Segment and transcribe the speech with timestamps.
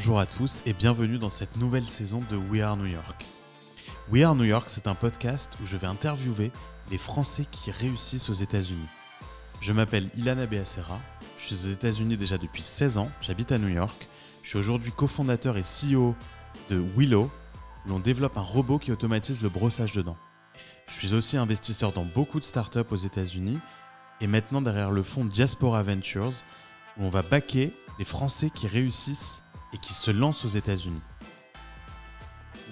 [0.00, 3.26] Bonjour à tous et bienvenue dans cette nouvelle saison de We Are New York.
[4.10, 6.52] We Are New York, c'est un podcast où je vais interviewer
[6.90, 8.88] les Français qui réussissent aux États-Unis.
[9.60, 10.98] Je m'appelle Ilana Beacera,
[11.36, 14.08] je suis aux États-Unis déjà depuis 16 ans, j'habite à New York.
[14.42, 16.16] Je suis aujourd'hui cofondateur et CEO
[16.70, 17.30] de Willow,
[17.84, 20.18] où l'on développe un robot qui automatise le brossage de dents.
[20.88, 23.58] Je suis aussi investisseur dans beaucoup de startups aux États-Unis
[24.22, 26.32] et maintenant derrière le fonds Diaspora Ventures,
[26.96, 31.02] où on va baquer les Français qui réussissent et qui se lancent aux États-Unis.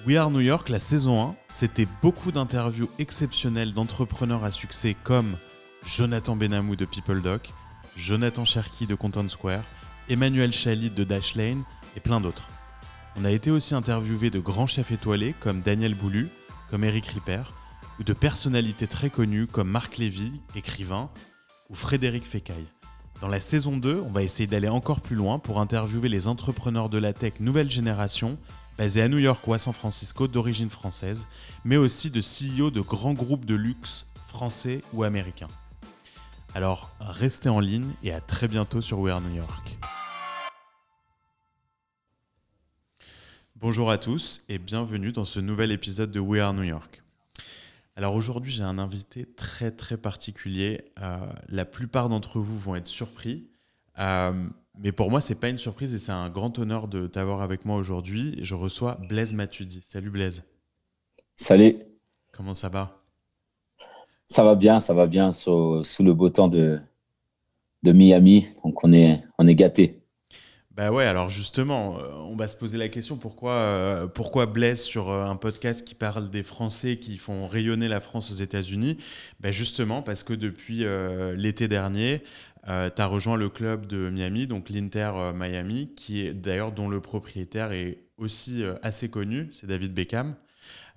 [0.06, 5.36] We Are New York, la saison 1, c'était beaucoup d'interviews exceptionnelles d'entrepreneurs à succès comme
[5.84, 7.50] Jonathan Benamou de PeopleDoc,
[7.96, 9.64] Jonathan Cherky de Content Square,
[10.08, 11.64] Emmanuel Chalit de Dashlane
[11.96, 12.48] et plein d'autres.
[13.16, 16.28] On a été aussi interviewé de grands chefs étoilés comme Daniel Boulu,
[16.70, 17.42] comme Eric Ripper,
[17.98, 21.10] ou de personnalités très connues comme Marc Lévy, écrivain,
[21.68, 22.68] ou Frédéric Fécaille.
[23.20, 26.88] Dans la saison 2, on va essayer d'aller encore plus loin pour interviewer les entrepreneurs
[26.88, 28.38] de la tech nouvelle génération,
[28.78, 31.26] basés à New York ou à San Francisco d'origine française,
[31.64, 35.48] mais aussi de CEO de grands groupes de luxe français ou américains.
[36.54, 39.76] Alors restez en ligne et à très bientôt sur We Are New York.
[43.56, 47.02] Bonjour à tous et bienvenue dans ce nouvel épisode de We Are New York.
[47.98, 50.82] Alors aujourd'hui, j'ai un invité très très particulier.
[51.02, 51.18] Euh,
[51.48, 53.48] la plupart d'entre vous vont être surpris.
[53.98, 54.32] Euh,
[54.78, 57.64] mais pour moi, c'est pas une surprise et c'est un grand honneur de t'avoir avec
[57.64, 58.38] moi aujourd'hui.
[58.40, 59.84] Je reçois Blaise Matudi.
[59.84, 60.44] Salut Blaise.
[61.34, 61.74] Salut.
[62.30, 62.96] Comment ça va?
[64.28, 66.78] Ça va bien, ça va bien sous, sous, le beau temps de,
[67.82, 68.46] de Miami.
[68.62, 69.97] Donc on est, on est gâtés.
[70.78, 74.80] Bah ouais, alors justement, euh, on va se poser la question pourquoi, euh, pourquoi Blaise
[74.80, 78.96] sur euh, un podcast qui parle des Français qui font rayonner la France aux États-Unis?
[79.40, 80.84] Bah Justement, parce que depuis
[81.34, 82.22] l'été dernier,
[82.64, 87.00] tu as rejoint le club de Miami, donc l'Inter Miami, qui est d'ailleurs dont le
[87.00, 90.36] propriétaire est aussi assez connu, c'est David Beckham.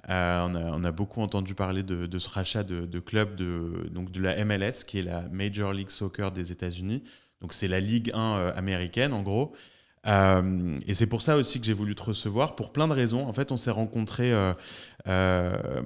[0.08, 4.22] On a, beaucoup entendu parler de, de ce rachat de, de, club de, donc de
[4.22, 7.03] la MLS, qui est la Major League Soccer des États-Unis.
[7.41, 9.53] Donc c'est la Ligue 1 américaine en gros.
[10.07, 13.28] Euh, et c'est pour ça aussi que j'ai voulu te recevoir, pour plein de raisons.
[13.28, 14.53] En fait, on s'est rencontrés euh,
[15.07, 15.81] euh,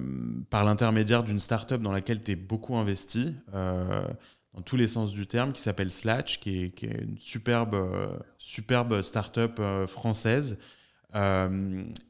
[0.50, 5.26] par l'intermédiaire d'une startup dans laquelle tu es beaucoup investi, dans tous les sens du
[5.26, 7.76] terme, qui s'appelle Slatch, qui est, qui est, une superbe,
[8.38, 10.58] superbe startup française,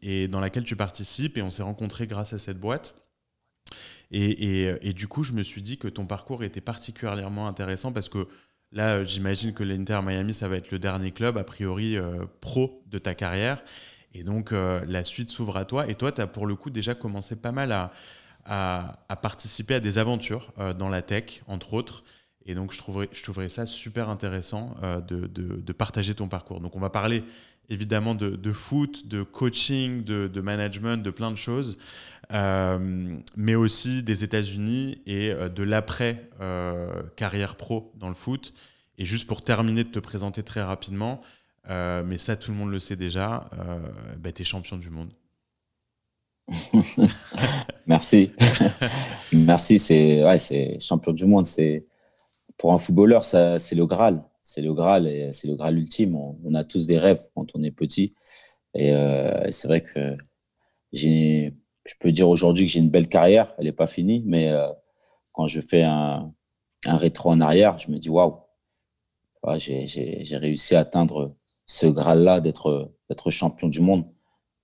[0.03, 1.37] et dans laquelle tu participes.
[1.39, 2.95] Et on s'est rencontrés grâce à cette boîte.
[4.13, 4.31] Et,
[4.69, 8.09] et, et, du coup, je me suis dit que ton parcours était particulièrement intéressant parce
[8.09, 8.29] que
[8.73, 12.83] Là, j'imagine que l'Inter Miami, ça va être le dernier club, a priori, euh, pro
[12.87, 13.63] de ta carrière.
[14.13, 15.89] Et donc, euh, la suite s'ouvre à toi.
[15.89, 17.73] Et toi, tu as pour le coup déjà commencé pas mal
[18.45, 22.05] à, participer à des aventures euh, dans la tech, entre autres.
[22.45, 24.77] Et donc, je trouverais, ça super intéressant
[25.09, 26.61] de, partager ton parcours.
[26.61, 27.25] Donc, on va parler
[27.69, 34.03] évidemment de, de foot, de coaching, de, management, de plein de choses, euh, mais aussi
[34.03, 38.53] des États-Unis et euh, de l'après euh, carrière pro dans le foot.
[38.99, 41.21] Et juste pour terminer de te présenter très rapidement,
[41.69, 43.45] mais ça tout le monde le sait déjà,
[44.19, 45.11] bah, tu es champion du monde.
[47.87, 48.31] Merci.
[49.35, 51.45] Merci, c'est ouais, champion du monde.
[51.45, 51.85] C'est
[52.57, 56.15] pour un footballeur, c'est le Graal c'est le Graal et c'est le Graal ultime.
[56.15, 58.15] On, a tous des rêves quand on est petit.
[58.75, 60.17] Et euh, c'est vrai que
[60.93, 61.53] j'ai,
[61.87, 63.55] je peux dire aujourd'hui que j'ai une belle carrière.
[63.59, 64.69] Elle n'est pas finie, mais euh,
[65.33, 66.33] quand je fais un,
[66.87, 68.37] rétro en arrière, je me dis waouh,
[69.57, 69.87] j'ai,
[70.33, 71.35] réussi à atteindre
[71.67, 72.93] ce Graal-là d'être,
[73.31, 74.05] champion du monde.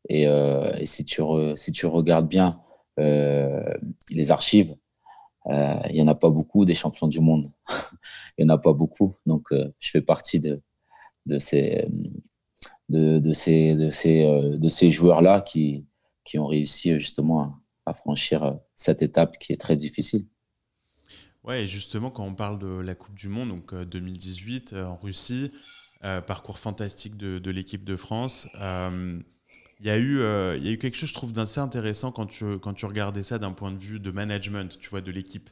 [0.09, 2.61] Et, euh, si, tu regardes bien
[2.97, 4.77] les archives,
[5.47, 7.51] euh, il n'y en a pas beaucoup des champions du monde.
[8.39, 9.15] il n'y en a pas beaucoup.
[9.27, 10.57] Donc, euh, je fais partie euh,
[11.29, 11.39] de
[14.69, 15.87] ces joueurs-là qui,
[16.25, 20.27] qui ont réussi justement à, franchir cette étape qui est très difficile.
[21.45, 25.53] Ouais, et justement, quand on parle de la Coupe du Monde, donc 2018 en Russie,
[26.01, 28.49] parcours fantastique de, l'équipe de France.
[29.83, 32.27] Il y, a eu, euh, y a eu quelque chose, je trouve, d'assez intéressant quand
[32.27, 35.51] tu, quand tu regardais ça d'un point de vue de management, tu vois, de l'équipe.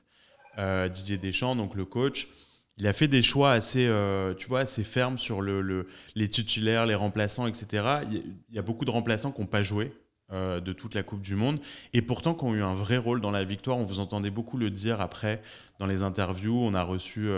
[0.56, 2.28] Euh, Didier Deschamps, donc le coach,
[2.76, 6.86] il a fait des choix assez, euh, tu vois, assez fermes sur le, les titulaires,
[6.86, 7.82] les remplaçants, etc.
[8.08, 9.92] Il y a beaucoup de remplaçants qui n'ont pas joué
[10.32, 11.58] de toute la Coupe du Monde
[11.92, 13.78] et pourtant qui ont eu un vrai rôle dans la victoire.
[13.78, 15.42] On vous entendait beaucoup le dire après
[15.78, 16.56] dans les interviews.
[16.56, 17.28] On a reçu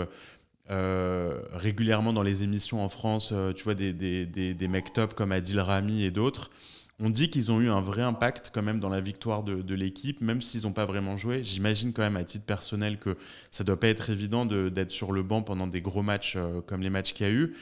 [0.69, 5.31] régulièrement dans les émissions en France, tu vois, des, des, des, des mecs top comme
[5.31, 6.51] Adil Rami et d'autres
[6.99, 10.21] on dit qu'ils ont eu un vrai impact quand même dans la victoire de, l'équipe,
[10.21, 11.43] même s'ils n'ont pas vraiment joué.
[11.43, 13.17] J'imagine quand même à titre personnel que
[13.49, 16.81] ça doit pas être évident d'être sur le banc pendant des gros matchs euh, comme
[16.81, 17.55] les matchs qu'il y a eu.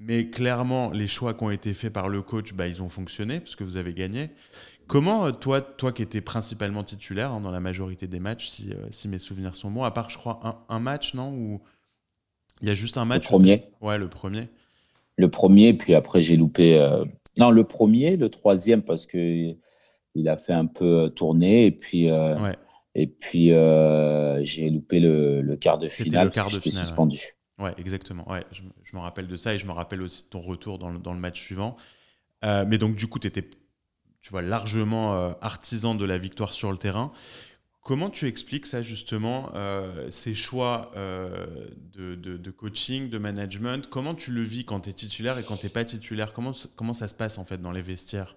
[0.00, 3.40] Mais clairement, les choix qui ont été faits par le coach, bah, ils ont fonctionné,
[3.40, 4.30] parce que vous avez gagné.
[4.86, 8.70] Comment, euh, toi, toi qui étais principalement titulaire hein, dans la majorité des matchs, si,
[8.72, 11.60] euh, si, mes souvenirs sont bons, à part, je crois, un, un match, non
[12.60, 13.64] il y a juste un match Le premier.
[13.80, 14.48] Ouais, le premier.
[15.16, 16.76] Le premier, puis après, j'ai loupé.
[16.76, 17.04] Euh,
[17.36, 19.54] non, le premier, le troisième, parce que
[20.14, 22.10] il a fait un peu tourner, et puis.
[22.10, 22.56] Ouais.
[22.96, 23.52] Et puis,
[24.44, 26.26] j'ai loupé le, quart de finale.
[26.26, 26.84] Le quart de finale.
[26.84, 27.18] suspendu.
[27.18, 27.37] Ouais,
[27.76, 28.30] exactement.
[28.30, 28.62] Ouais, je,
[28.94, 31.12] me rappelle de ça et je me rappelle aussi de ton retour dans le, dans
[31.12, 31.76] le match suivant.
[32.44, 33.48] Euh, mais donc, du coup, tu étais
[34.20, 37.12] tu vois, largement euh, artisan de la victoire sur le terrain.
[37.82, 43.88] Comment tu expliques ça, justement, euh, ces choix de, de, coaching, de management?
[43.88, 46.34] Comment tu le vis quand tu es titulaire et quand tu n'es pas titulaire?
[46.34, 48.36] Comment, comment ça se passe, en fait, dans les vestiaires?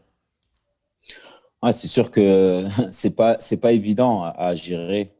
[1.62, 5.13] Ouais, c'est sûr que c'est pas c'est pas évident à, gérer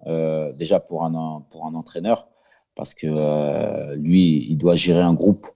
[0.56, 2.31] déjà pour un pour un entraîneur
[2.75, 5.47] parce que euh, lui, il doit gérer un groupe.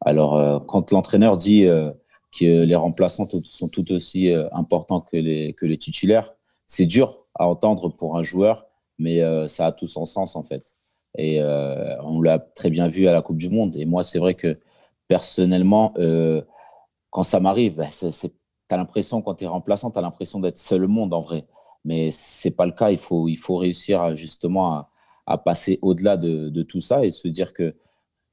[0.00, 1.90] Alors, euh, quand l'entraîneur dit euh,
[2.36, 6.34] que les remplaçants sont tout aussi importants que les, titulaires,
[6.66, 8.66] c'est dur à entendre pour un joueur,
[8.98, 10.72] mais ça a tout son sens en fait.
[11.18, 13.76] Et on l'a très bien vu à la Coupe du Monde.
[13.76, 14.58] Et moi, c'est vrai que
[15.08, 15.92] personnellement,
[17.10, 18.30] quand ça m'arrive, ben, tu
[18.70, 21.44] l'impression, quand tu es remplaçant, tu as l'impression d'être seul au monde en vrai.
[21.84, 22.90] Mais ce n'est pas le cas.
[22.90, 24.91] Il faut, il faut réussir justement à,
[25.26, 27.74] à passer au-delà de, tout ça et se dire que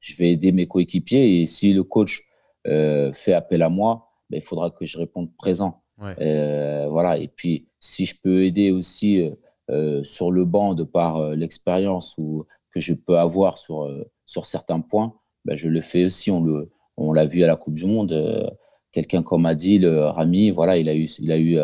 [0.00, 2.22] je vais aider mes coéquipiers et si le coach
[2.66, 5.82] euh, fait appel à moi, ben, il faudra que je réponde présent.
[6.20, 7.18] Euh, voilà.
[7.18, 9.30] Et puis, si je peux aider aussi
[9.70, 13.90] euh, sur le banc de par l'expérience ou que je peux avoir sur,
[14.26, 15.14] sur certains points,
[15.44, 16.30] ben, je le fais aussi.
[16.30, 18.50] On le, on l'a vu à la Coupe du Monde.
[18.92, 21.58] Quelqu'un comme Adil, Rami, voilà, il a eu, il a eu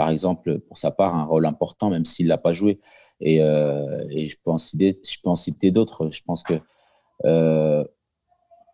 [0.00, 2.80] par exemple, pour sa part, un rôle important, même s'il ne l'a pas joué.
[3.20, 6.10] Et, euh, et je, peux en citer, je peux en citer d'autres.
[6.10, 6.54] Je pense que
[7.24, 7.84] euh,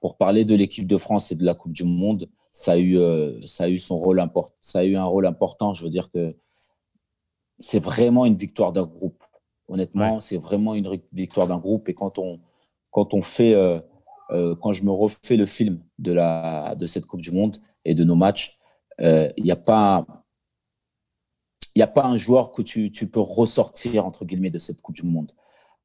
[0.00, 2.98] pour parler de l'équipe de France et de la Coupe du Monde, ça a eu,
[2.98, 4.54] euh, ça a eu son rôle important.
[4.60, 5.74] Ça a eu un rôle important.
[5.74, 6.36] Je veux dire que
[7.58, 9.22] c'est vraiment une victoire d'un groupe.
[9.68, 11.88] Honnêtement, c'est vraiment une victoire d'un groupe.
[11.88, 12.38] Et quand on,
[12.92, 13.54] quand on fait,
[14.30, 18.04] quand je me refais le film de la, de cette Coupe du Monde et de
[18.04, 18.56] nos matchs,
[19.00, 20.06] il n'y a pas,
[21.76, 24.94] il n'y a pas un joueur que tu, peux ressortir, entre guillemets, de cette Coupe
[24.94, 25.32] du Monde.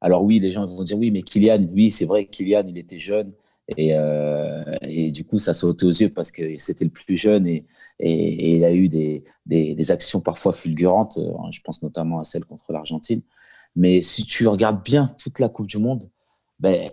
[0.00, 2.98] Alors oui, les gens vont dire, oui, mais Kylian, oui, c'est vrai, Kylian, il était
[2.98, 3.32] jeune.
[3.76, 4.64] Et, euh,
[5.10, 7.66] du coup, ça sautait aux yeux parce que c'était le plus jeune et,
[7.98, 11.18] et, il a eu des, des, actions parfois fulgurantes.
[11.18, 13.20] Euh, je pense notamment à celle contre l'Argentine.
[13.76, 16.04] Mais si tu regardes bien toute la Coupe du Monde,
[16.58, 16.90] ben,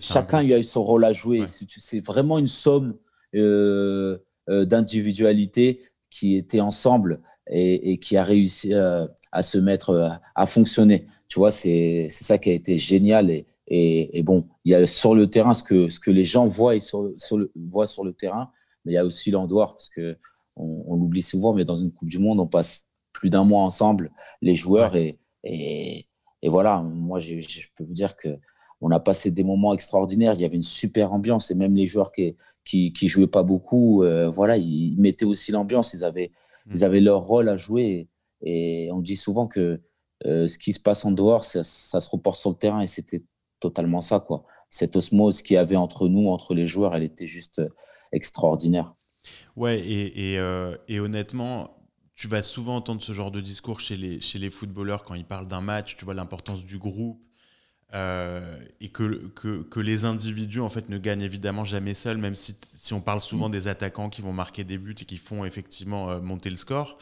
[0.00, 1.44] chacun y a eu son rôle à jouer.
[1.46, 2.96] C'est vraiment une somme
[3.36, 4.18] euh,
[4.48, 7.20] d'individualités qui étaient ensemble
[7.50, 11.06] et, qui a réussi euh, à se mettre euh, à fonctionner.
[11.28, 13.30] Tu vois, c'est ça qui a été génial.
[13.30, 13.44] Et,
[14.18, 16.74] et, bon, il y a sur le terrain ce que, ce que les gens voient,
[16.74, 18.50] et sur, sur le, voient sur le terrain,
[18.84, 20.16] mais il y a aussi l'endroit parce que
[20.56, 24.10] on, l'oublie souvent, mais dans une Coupe du Monde, on passe plus d'un mois ensemble,
[24.42, 26.06] les joueurs, et, et,
[26.44, 27.34] voilà, moi, je
[27.76, 28.38] peux vous dire que
[28.82, 30.32] on a passé des moments extraordinaires.
[30.34, 33.42] Il y avait une super ambiance et même les joueurs qui qui, qui jouaient pas
[33.42, 35.94] beaucoup, euh, voilà, ils mettaient aussi l'ambiance.
[35.94, 36.30] Ils avaient.
[36.70, 38.08] Ils avaient leur rôle à jouer.
[38.42, 39.80] Et, on dit souvent que
[40.26, 42.80] euh, ce qui se passe en dehors, ça, se reporte sur le terrain.
[42.80, 43.22] Et c'était
[43.58, 44.44] totalement ça, quoi.
[44.70, 47.68] Cette osmose qu'il y avait entre nous, entre les joueurs, elle était juste euh,
[48.12, 48.94] extraordinaire.
[49.56, 51.76] Ouais, et, euh, et, honnêtement,
[52.14, 55.24] tu vas souvent entendre ce genre de discours chez les, chez les footballeurs quand ils
[55.24, 57.20] parlent d'un match, tu vois l'importance du groupe,
[57.92, 62.56] et que, que, que, les individus en fait ne gagnent évidemment jamais seuls, même si,
[62.62, 63.52] si on parle souvent mm.
[63.52, 66.98] des attaquants qui vont marquer des buts et qui font effectivement euh, monter le score.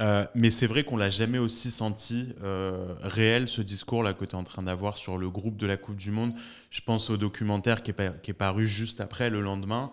[0.00, 4.32] Euh, mais c'est vrai qu'on l'a jamais aussi senti euh, réel ce discours-là que tu
[4.32, 6.32] es en train d'avoir sur le groupe de la Coupe du Monde.
[6.70, 9.92] Je pense au documentaire qui est, qui est paru juste après, le lendemain.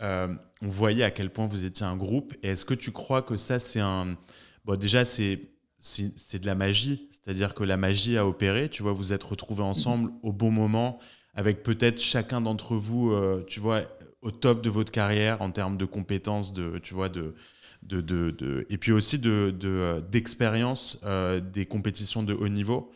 [0.00, 2.34] on voyait à quel point vous étiez un groupe.
[2.42, 4.16] Et est-ce que tu crois que ça, c'est un.
[4.64, 5.51] Bon, déjà, c'est
[5.82, 7.08] c'est de la magie.
[7.10, 8.68] C'est-à-dire que la magie a opéré.
[8.68, 10.98] Tu vois, vous êtes retrouvés ensemble au bon moment,
[11.34, 13.82] avec peut-être chacun d'entre vous, euh, tu vois,
[14.20, 17.34] au top de votre carrière en termes de compétences, de, tu vois, de,
[17.82, 22.92] de, de, et puis aussi d'expérience de, euh, des compétitions de haut niveau.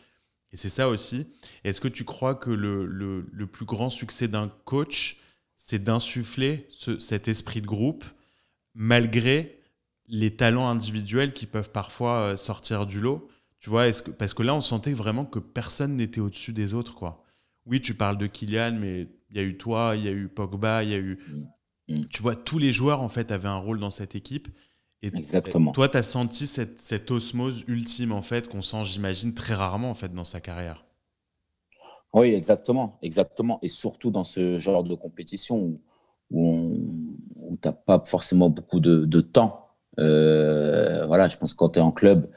[0.53, 1.27] Et c'est ça aussi.
[1.65, 5.17] Est-ce que tu crois que le, le, le plus grand succès d'un coach,
[5.57, 6.67] c'est d'insuffler
[6.99, 8.05] cet esprit de groupe
[8.73, 9.56] malgré
[10.07, 13.27] les talents individuels qui peuvent parfois euh, sortir du lot.
[13.59, 16.95] Tu vois, que, parce que là, on sentait vraiment que personne n'était au-dessus des autres,
[16.95, 17.23] quoi.
[17.65, 20.29] Oui, tu parles de Kylian, mais il y a eu toi, il y a eu
[20.29, 21.19] Pogba, il y a eu.
[21.87, 21.95] Mm.
[21.95, 22.05] Mm.
[22.07, 24.47] Tu vois, tous les joueurs, en fait, avaient un rôle dans cette équipe.
[25.01, 25.73] Et Exactement.
[25.73, 29.89] toi, tu as senti cette, cette, osmose ultime, en fait, qu'on sent, j'imagine, très rarement,
[29.91, 30.85] en fait, dans sa carrière.
[32.13, 32.97] Oui, exactement.
[33.01, 33.59] Exactement.
[33.61, 35.81] Et surtout dans ce genre de compétition où
[36.31, 39.66] où, tu n'as pas forcément beaucoup de, temps.
[39.97, 42.29] Voilà, je pense que quand tu es en club,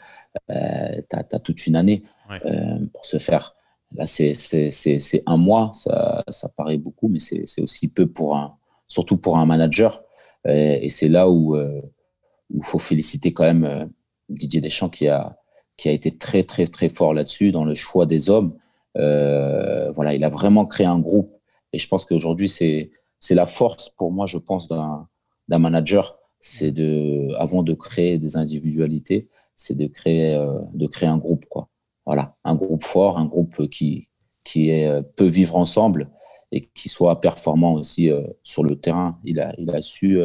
[0.49, 2.03] tu as, toute une année
[2.93, 3.55] pour se faire.
[3.95, 4.33] Là, c'est
[5.27, 9.47] un mois, ça, ça, paraît beaucoup, mais c'est aussi peu pour un, surtout pour un
[9.47, 10.03] manager.
[10.45, 13.91] et c'est là où il faut féliciter quand même
[14.29, 15.37] Didier Deschamps qui a,
[15.81, 18.55] qui a été très, très, très fort là-dessus, dans le choix des hommes.
[18.99, 21.35] Euh, voilà, il a vraiment créé un groupe.
[21.73, 22.91] Et je pense qu'aujourd'hui, c'est,
[23.31, 25.09] la force pour moi, je pense, d'un
[25.49, 26.19] manager.
[26.41, 31.47] C'est de, avant de créer des individualités, c'est de créer, euh, de créer un groupe,
[31.47, 31.69] quoi.
[32.07, 34.09] Voilà, un groupe fort, un groupe qui,
[34.43, 36.11] qui est, euh, peut vivre ensemble
[36.53, 38.11] et qui soit performant aussi
[38.43, 39.21] sur le terrain.
[39.25, 40.19] Il a, il a su,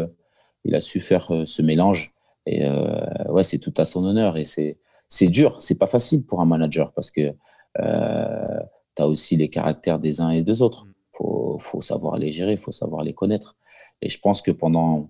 [0.64, 4.38] il a su faire ce mélange et euh, ouais, c'est tout à son honneur.
[4.38, 7.34] Et c'est, c'est dur, c'est pas facile pour un manager parce que
[7.80, 8.60] euh,
[8.96, 10.86] tu as aussi les caractères des uns et des autres.
[10.86, 10.94] Il mm.
[11.12, 13.56] faut, faut, savoir les gérer, il faut savoir les connaître.
[14.02, 15.10] Et je pense que pendant,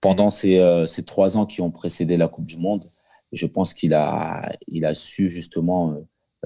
[0.00, 2.90] pendant ces, euh, ces, trois ans qui ont précédé la Coupe du Monde,
[3.32, 5.96] je pense qu'il a, il a su justement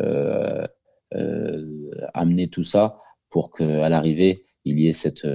[0.00, 0.66] euh,
[2.14, 2.98] amener tout ça
[3.30, 5.26] pour qu'à l'arrivée, il y ait cette,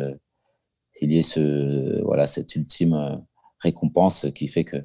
[1.02, 3.24] il y ait ce, voilà, cette ultime
[3.60, 4.78] récompense qui fait que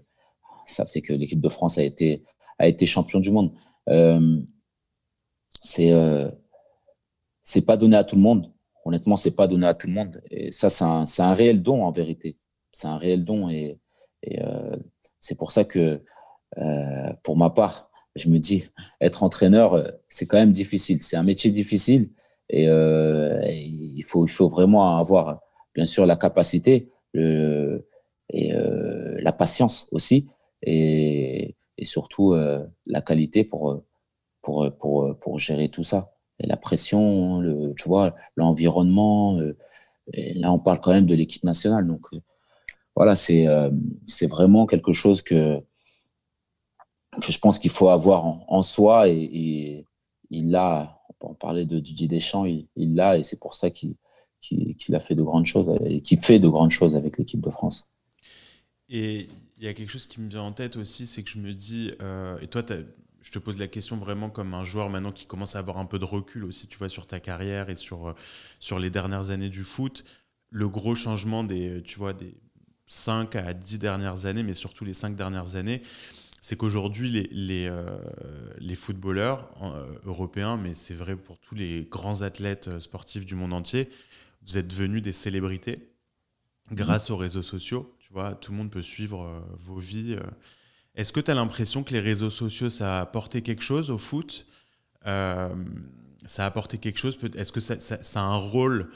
[0.67, 2.23] ça fait que l'équipe de France a été,
[2.59, 3.53] a été champion du monde.
[3.89, 4.41] Euh,
[5.63, 6.31] c'est euh,
[7.45, 8.53] c'est pas donné à tout le monde.
[8.85, 10.23] Honnêtement, c'est pas donné à tout le monde.
[10.31, 12.37] Et ça, c'est un, un, réel don en vérité.
[12.73, 13.79] C'est un réel don et,
[14.41, 14.77] euh,
[15.21, 16.03] c'est pour ça que,
[16.59, 18.65] euh, pour ma part, je me dis,
[19.01, 21.03] être entraîneur, c'est quand même difficile.
[21.03, 22.11] C'est un métier difficile
[22.51, 25.41] et, il, faut, il faut vraiment avoir,
[25.75, 27.87] bien sûr, la capacité, le,
[28.33, 30.29] et euh, la patience aussi
[30.63, 33.83] et, et surtout euh, la qualité pour,
[34.41, 36.15] pour, pour, pour, gérer tout ça.
[36.41, 39.39] La pression, le, tu vois, l'environnement.
[39.39, 39.57] Euh,
[40.15, 41.87] là, on parle quand même de l'équipe nationale.
[41.87, 42.07] Donc,
[42.97, 43.47] voilà, c'est
[44.07, 45.61] c'est vraiment quelque chose que,
[47.21, 49.09] je pense qu'il faut avoir en, soi.
[49.09, 49.87] Et,
[50.31, 53.19] il l'a, on parler de Didier Deschamps, il l'a.
[53.19, 53.97] Et c'est pour ça qu'il
[54.93, 57.87] a fait de grandes choses et qu'il fait de grandes choses avec l'équipe de France.
[58.89, 59.27] Et
[59.59, 61.53] il y a quelque chose qui me vient en tête aussi, c'est que je me
[61.53, 62.63] dis, euh, et toi,
[63.23, 65.87] je te pose la question vraiment comme un joueur maintenant qui commence à avoir un
[65.87, 68.15] peu de recul aussi, tu vois, sur ta carrière et sur, euh,
[68.59, 70.05] sur les dernières années du foot.
[70.51, 72.35] Le gros changement des, tu vois, des
[72.93, 75.83] 5 à 10 dernières années, mais surtout les 5 dernières années,
[76.41, 77.87] c'est qu'aujourd'hui, les, les, euh,
[78.59, 79.49] les, footballeurs
[80.05, 83.89] européens, mais c'est vrai pour tous les grands athlètes sportifs du monde entier,
[84.47, 85.89] vous êtes devenus des célébrités
[86.73, 87.97] grâce aux réseaux sociaux
[88.41, 90.17] tout le monde peut suivre euh, vos vies.
[90.19, 90.31] Euh.
[90.95, 93.99] Est-ce que tu as l'impression que les réseaux sociaux, ça a apporté quelque chose au
[93.99, 94.47] foot?
[95.07, 95.49] Euh,
[96.27, 98.91] Ça a apporté quelque chose Est-ce que ça, a un rôle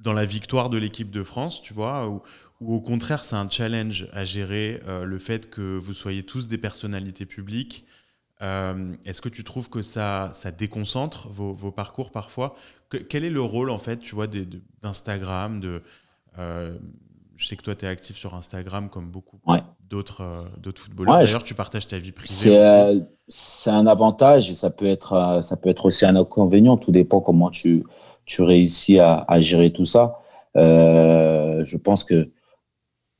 [0.00, 2.22] dans la victoire de l'équipe de France, tu vois ou,
[2.66, 7.26] au contraire, c'est un challenge à gérer le fait que vous soyez tous des personnalités
[7.26, 7.84] publiques
[8.40, 12.54] Est-ce que tu trouves que ça, ça déconcentre vos, parcours parfois?
[13.08, 15.82] Quel est le rôle, en fait, tu vois, d'Instagram, de,
[17.42, 19.38] je sais que toi, tu es actif sur Instagram comme beaucoup
[19.90, 21.18] d'autres euh, d'autres footballeurs.
[21.18, 22.56] D'ailleurs, tu partages ta vie privée.
[22.56, 26.76] Euh, c'est un avantage et ça peut, être, euh, ça peut être aussi un inconvénient.
[26.76, 27.84] Tout dépend comment tu,
[28.26, 30.20] tu réussis à, gérer tout ça.
[30.54, 32.30] je pense que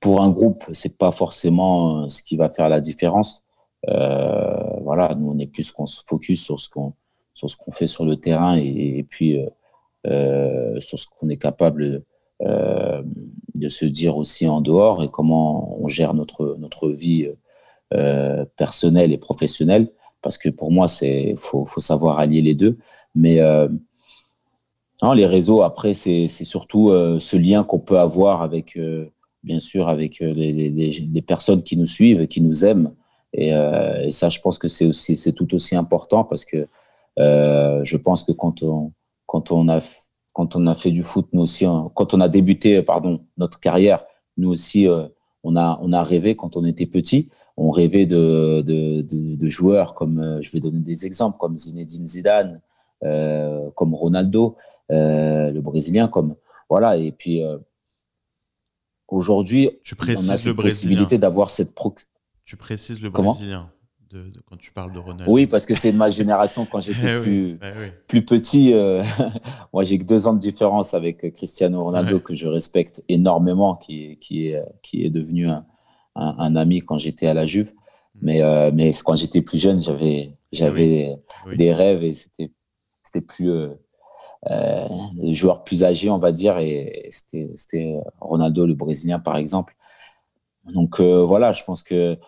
[0.03, 3.43] pour un groupe, c'est pas forcément ce qui va faire la différence.
[3.87, 6.93] voilà, nous, on est plus qu'on se focus sur ce qu'on
[7.35, 9.39] sur ce qu'on fait sur le terrain et, puis
[10.05, 12.05] sur ce qu'on est capable
[12.45, 17.29] de euh, se dire aussi en dehors et comment on gère notre, notre vie
[17.95, 19.89] euh, personnelle et professionnelle.
[20.21, 22.79] Parce que pour moi, il faut, faut, savoir allier les deux.
[23.15, 23.69] Mais euh,
[25.03, 28.79] non, les réseaux, après, c'est surtout ce lien qu'on peut avoir avec,
[29.43, 32.93] bien sûr, avec les, les, personnes qui nous suivent, qui nous aiment.
[33.33, 36.69] Et, et ça, je pense que c'est tout aussi important parce que
[37.17, 38.93] je pense que quand on,
[39.27, 39.81] quand on a
[40.33, 44.05] quand on a fait du foot, nous aussi, quand on a débuté pardon, notre carrière,
[44.37, 45.07] nous aussi, euh,
[45.45, 47.29] on, a, on a rêvé quand on était petit.
[47.57, 52.07] On rêvait de, de, de, joueurs comme, euh, je vais donner des exemples, comme Zinedine
[52.07, 52.61] Zidane,
[53.05, 54.57] euh, comme Ronaldo,
[54.89, 56.35] le Brésilien, comme
[56.69, 56.97] voilà.
[56.97, 57.43] Et puis
[59.13, 61.95] aujourd'hui, on a cette possibilité d'avoir cette pro...
[62.45, 63.71] Tu précises le Brésilien
[64.47, 65.33] quand tu parles de Ronaldo.
[65.33, 67.59] Oui, parce que c'est de ma génération quand j'étais plus,
[68.07, 68.75] plus petit.
[68.75, 69.03] Euh,
[69.73, 74.19] moi, j'ai que deux ans de différence avec Cristiano Ronaldo, que je respecte énormément, qui,
[74.19, 75.65] qui, est, qui est devenu un,
[76.15, 77.73] un, ami quand j'étais à la Juve.
[77.73, 78.19] Mm.
[78.21, 81.17] Mais, euh, mais quand j'étais plus jeune, j'avais j'avais
[81.57, 82.53] des rêves et c'était
[83.03, 83.69] c'était plus euh,
[84.49, 89.77] les joueurs plus âgés, on va dire, et c'était Ronaldo, le Brésilien, par exemple.
[90.75, 92.19] Donc voilà, je pense que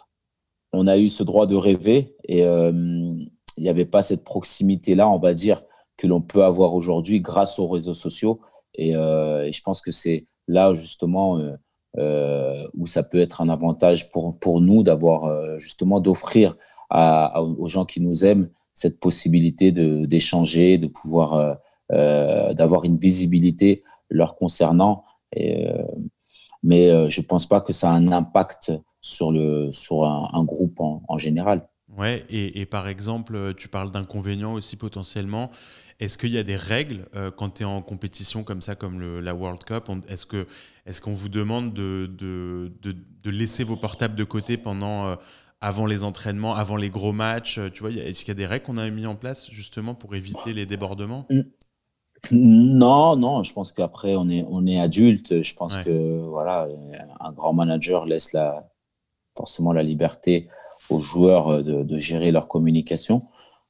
[0.73, 3.28] on a eu ce droit de rêver et il
[3.59, 5.62] n'y avait pas cette proximité-là, on va dire,
[5.97, 8.40] que l'on peut avoir aujourd'hui grâce aux réseaux sociaux.
[8.75, 11.40] Et, et je pense que c'est là justement
[11.97, 16.56] euh, où ça peut être un avantage pour, pour nous d'avoir euh, justement d'offrir
[16.90, 21.54] aux gens qui nous aiment cette possibilité d'échanger, de, pouvoir euh,
[21.94, 25.04] d'avoir une visibilité leur concernant.
[25.32, 25.66] Et,
[26.62, 30.80] mais je ne pense pas que ça a un impact sur, le, sur un, groupe
[30.80, 31.68] en, en, général.
[31.96, 35.50] Ouais, et, et, par exemple, tu parles d'inconvénients aussi potentiellement.
[36.00, 39.20] Est-ce qu'il y a des règles quand tu es en compétition comme ça, comme le,
[39.20, 44.56] la World Cup Est-ce qu'on vous demande de, de, de, laisser vos portables de côté
[44.56, 45.16] pendant, euh,
[45.60, 48.64] avant les entraînements, avant les gros matchs Tu vois, est-ce qu'il y a des règles
[48.64, 51.28] qu'on a mis en place justement pour éviter les débordements?
[52.33, 53.43] Non, non.
[53.43, 55.43] Je pense qu'après on est on est adulte.
[55.43, 56.69] Je pense que voilà,
[57.21, 58.69] un grand manager laisse la,
[59.37, 60.49] forcément la liberté
[60.90, 63.23] aux joueurs de, de gérer leur communication.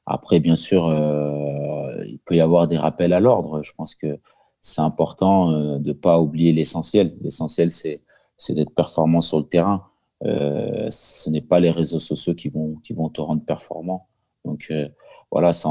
[0.07, 3.63] Après, bien sûr, euh, il peut y avoir des rappels à l'ordre.
[3.63, 4.19] Je pense que
[4.61, 7.15] c'est important euh, de ne pas oublier l'essentiel.
[7.21, 8.03] L'essentiel, c'est,
[8.51, 9.87] d'être performant sur le terrain.
[10.25, 14.09] Euh, ce n'est pas les réseaux sociaux qui vont, qui vont te rendre performant.
[14.45, 14.89] Donc euh,
[15.31, 15.69] voilà, ça,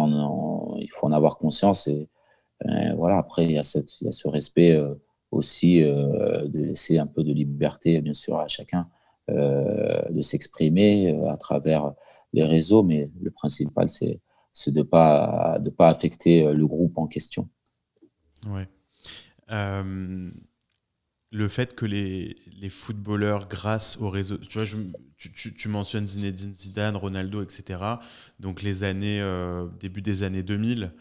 [0.77, 1.87] il faut en avoir conscience.
[1.87, 2.07] Et
[2.95, 4.79] voilà, après, il y, a ce respect
[5.31, 8.87] aussi de laisser un peu de liberté, bien sûr, à chacun
[9.27, 11.93] de s'exprimer à travers
[12.31, 12.83] les réseaux.
[12.83, 14.21] Mais le principal, c'est,
[14.67, 17.49] de ne pas, de pas affecter le groupe en question.
[18.47, 18.67] Ouais.
[19.51, 20.31] Euh,
[21.31, 24.77] le fait que les, les, footballeurs, grâce au réseau, tu vois, je,
[25.17, 27.79] tu, tu, mentionnes Zinedine Zidane, Ronaldo, etc.
[28.39, 30.93] Donc les années, euh, début des années 2000.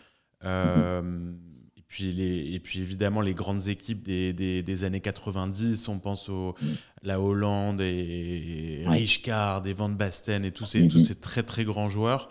[0.44, 1.32] Euh,
[1.76, 5.98] et, puis les, et puis évidemment les grandes équipes des, des, des années 90, on
[5.98, 6.54] pense au
[7.02, 11.64] la Hollande et, et Richcard et Van Basten et tous ces, tous ces très très
[11.64, 12.28] grands joueurs.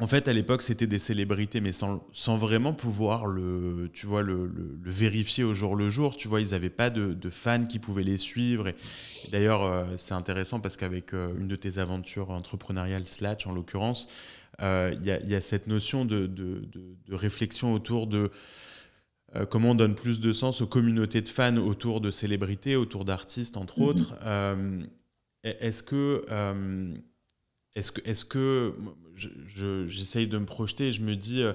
[0.00, 4.22] En fait, à l'époque, c'était des célébrités, mais sans, sans, vraiment pouvoir le, tu vois,
[4.22, 6.16] le, le, vérifier au jour le jour.
[6.16, 8.68] Tu vois, ils n'avaient pas de, de, fans qui pouvaient les suivre.
[8.68, 8.76] Et,
[9.32, 14.06] d'ailleurs, euh, c'est intéressant parce qu'avec euh, une de tes aventures entrepreneuriales, Slatch en l'occurrence,
[14.60, 16.68] il y, y, a cette notion de, de,
[17.06, 18.30] de réflexion autour de
[19.50, 23.56] comment on donne plus de sens aux communautés de fans autour de célébrités, autour d'artistes,
[23.56, 23.84] entre mm-hmm.
[23.84, 24.14] autres.
[25.44, 26.24] Est-ce que
[27.78, 28.74] est-ce que, est que
[29.86, 31.52] j'essaye de me projeter, je me dis, euh,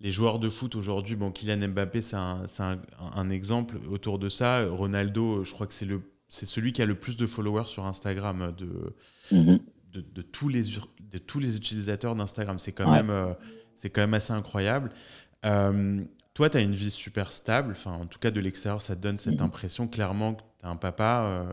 [0.00, 4.28] les joueurs de foot aujourd'hui, bon, Kylian Mbappé, c'est un, un, un, exemple autour de
[4.28, 4.66] ça.
[4.68, 7.84] Ronaldo, je crois que c'est le c'est celui qui a le plus de followers sur
[7.86, 8.94] Instagram de,
[9.30, 9.60] mhm.
[9.94, 12.58] De, de, tous, les, de tous les utilisateurs d'Instagram.
[12.58, 13.32] C'est quand, même, euh,
[13.76, 14.90] c'est quand même assez incroyable.
[15.46, 16.02] Euh,
[16.34, 17.72] toi, tu as une vie super stable.
[17.72, 19.46] Enfin, en tout cas, de l'extérieur, ça te donne cette mhm.
[19.46, 21.46] impression clairement que tu as un papa.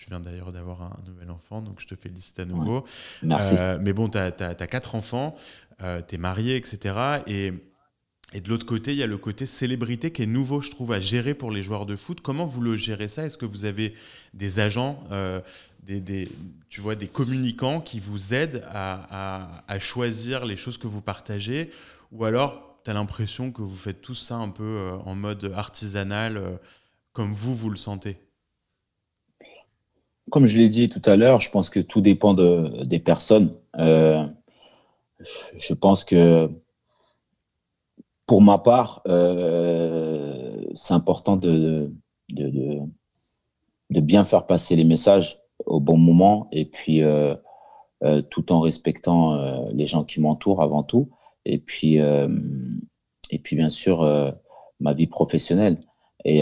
[0.00, 2.86] Tu viens d'ailleurs d'avoir un, nouvel enfant, donc je te félicite à nouveau.
[3.22, 3.54] Merci.
[3.58, 5.36] Euh, mais bon, tu as, quatre enfants,
[5.82, 7.20] euh, tu es marié, etc.
[7.26, 7.52] Et,
[8.32, 10.92] et de l'autre côté, il y a le côté célébrité qui est nouveau, je trouve,
[10.92, 12.20] à gérer pour les joueurs de foot.
[12.20, 13.24] Comment vous le gérez ça?
[13.24, 13.92] Est-ce que vous avez
[14.34, 15.40] des agents, euh,
[15.82, 16.28] des,
[16.68, 21.70] tu vois, des communicants qui vous aident à, choisir les choses que vous partagez?
[22.12, 26.40] Ou alors, tu as l'impression que vous faites tout ça un peu en mode artisanal,
[27.12, 28.18] comme vous, vous le sentez?
[30.30, 33.52] Comme je l'ai dit tout à l'heure, je pense que tout dépend de, des personnes.
[33.76, 34.24] Euh,
[35.58, 36.48] je pense que
[38.30, 41.92] pour ma part, euh, c'est important de,
[42.32, 42.80] de,
[43.90, 47.34] bien faire passer les messages au bon moment et puis euh,
[48.30, 51.10] tout en respectant les gens qui m'entourent avant tout.
[51.44, 54.08] Et puis, et puis bien sûr,
[54.78, 55.80] ma vie professionnelle.
[56.24, 56.38] Et,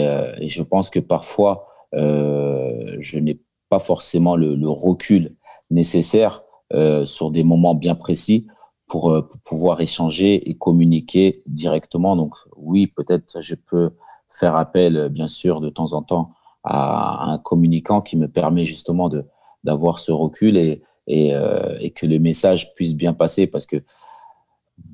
[0.47, 5.35] je pense que parfois, je n'ai pas forcément le, recul
[5.71, 8.45] nécessaire euh, sur des moments bien précis
[8.89, 12.15] pour, euh, pouvoir échanger et communiquer directement.
[12.15, 13.91] Donc oui, peut-être je peux
[14.29, 16.31] faire appel, bien sûr, de temps en temps
[16.63, 19.25] à, un communicant qui me permet justement de
[19.65, 23.83] d'avoir ce recul et, euh, et, que le message puisse bien passer parce que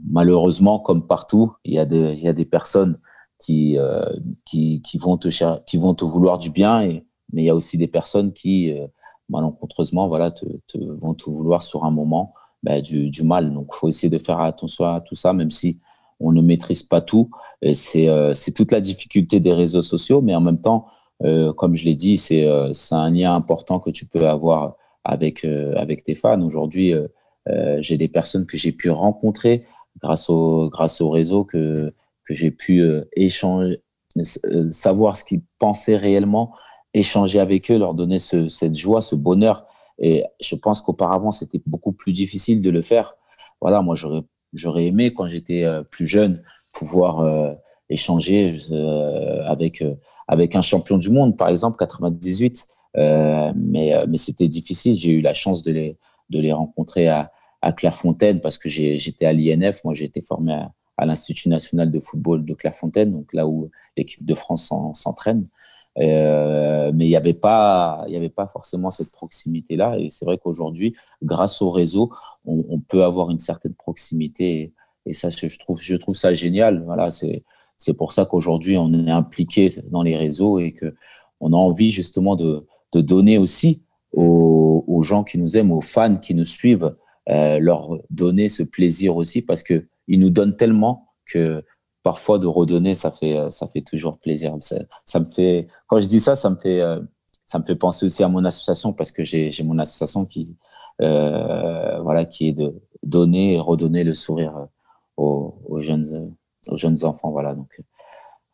[0.10, 2.99] malheureusement, comme partout, il y a des, il y a des personnes
[3.38, 3.77] qui,
[4.43, 5.27] qui, qui, vont te,
[5.65, 8.71] qui vont te vouloir du bien et, mais il y a aussi des personnes qui,
[8.71, 8.88] euh,
[9.29, 10.45] malencontreusement, voilà, te,
[10.77, 12.34] vont tout vouloir sur un moment
[12.65, 13.54] bah, du, mal.
[13.54, 15.80] Donc, il faut essayer de faire attention à tout ça, même si
[16.19, 17.30] on ne maîtrise pas tout.
[17.62, 20.88] Et c'est euh, toute la difficulté des réseaux sociaux, mais en même temps,
[21.23, 26.04] euh, comme je l'ai dit, c'est un lien important que tu peux avoir avec, avec
[26.04, 26.41] tes fans.
[26.41, 26.93] Aujourd'hui,
[27.78, 29.65] j'ai des personnes que j'ai pu rencontrer
[30.01, 31.93] grâce au, grâce au réseau que,
[32.28, 32.84] que j'ai pu
[33.15, 33.84] échanger,
[34.71, 36.54] savoir ce qu'ils pensaient réellement,
[36.95, 39.67] échanger avec eux, leur donner cette joie, ce bonheur.
[39.99, 43.15] Et je pense qu'auparavant, c'était beaucoup plus difficile de le faire.
[43.62, 47.55] Voilà, moi, j'aurais, aimé, quand j'étais plus jeune, pouvoir
[47.89, 48.58] échanger
[49.45, 49.84] avec,
[50.27, 52.67] avec un champion du monde, par exemple, 98.
[52.97, 54.97] Euh, mais, euh, mais c'était difficile.
[54.97, 55.97] J'ai eu la chance de les,
[56.29, 57.31] de les rencontrer à,
[57.62, 59.84] à Clairefontaine parce que j'étais à l'INF.
[59.84, 60.53] Moi, j'ai été formé
[60.97, 65.47] à, l'Institut national de football de Clairefontaine, donc là où l'équipe de France s'entraîne.
[65.97, 66.64] Euh,
[66.95, 68.05] mais il n'y avait pas,
[68.51, 69.97] forcément cette proximité là.
[69.99, 72.12] Et c'est vrai qu'aujourd'hui, grâce au réseau,
[72.45, 74.73] on, peut avoir une certaine proximité.
[75.05, 76.84] Et, ça, je trouve, ça génial.
[76.84, 77.43] Voilà, c'est,
[77.97, 80.95] pour ça qu'aujourd'hui, on est impliqué dans les réseaux et que
[81.41, 83.84] on a envie justement de, de donner aussi
[84.15, 86.95] aux, gens qui nous aiment, aux fans qui nous suivent,
[87.29, 91.63] euh, leur donner ce plaisir aussi parce qu'ils nous donnent tellement que
[92.05, 94.55] parfois de redonner, ça fait, ça fait toujours plaisir.
[94.61, 97.01] Ça, me fait, quand je dis ça, ça me fait, euh,
[97.45, 100.55] ça me fait penser aussi à mon association parce que j'ai mon association qui,
[101.01, 104.67] euh, voilà, qui est de donner et redonner le sourire
[105.17, 106.31] aux, aux jeunes,
[106.67, 107.31] aux jeunes enfants.
[107.31, 107.81] Voilà, donc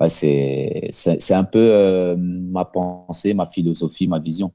[0.08, 0.90] c'est
[1.32, 4.54] un peu euh, ma pensée, ma philosophie, ma vision.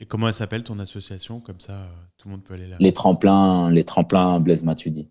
[0.00, 1.38] Et comment elle s'appelle ton association?
[1.38, 1.86] Comme ça, euh,
[2.18, 2.78] tout le monde peut aller là.
[2.80, 5.08] Les tremplins, les tremplins Blaise Matuidi.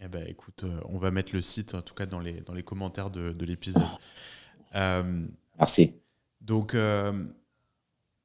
[0.00, 2.54] Eh ben, écoute, euh, on va mettre le site, en tout cas dans les, dans
[2.54, 3.82] les commentaires de, de l'épisode.
[5.58, 5.94] Merci.
[6.42, 6.76] Donc,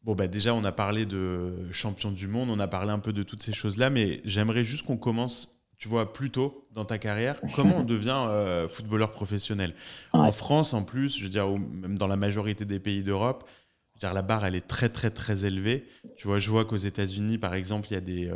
[0.04, 3.14] bon, bah, déjà, on a parlé de champion du monde, on a parlé un peu
[3.14, 7.00] de toutes ces choses-là, mais j'aimerais juste qu'on commence tu vois, plus tôt dans ta
[7.00, 9.74] carrière, comment on devient euh, footballeur professionnel?
[10.14, 13.50] En France, en plus, je veux dire, ou même dans la majorité des pays d'Europe,
[14.04, 15.88] la barre, elle est très, très, très élevée.
[16.18, 18.32] Tu vois, je vois qu'aux États-Unis, par exemple, il y a des.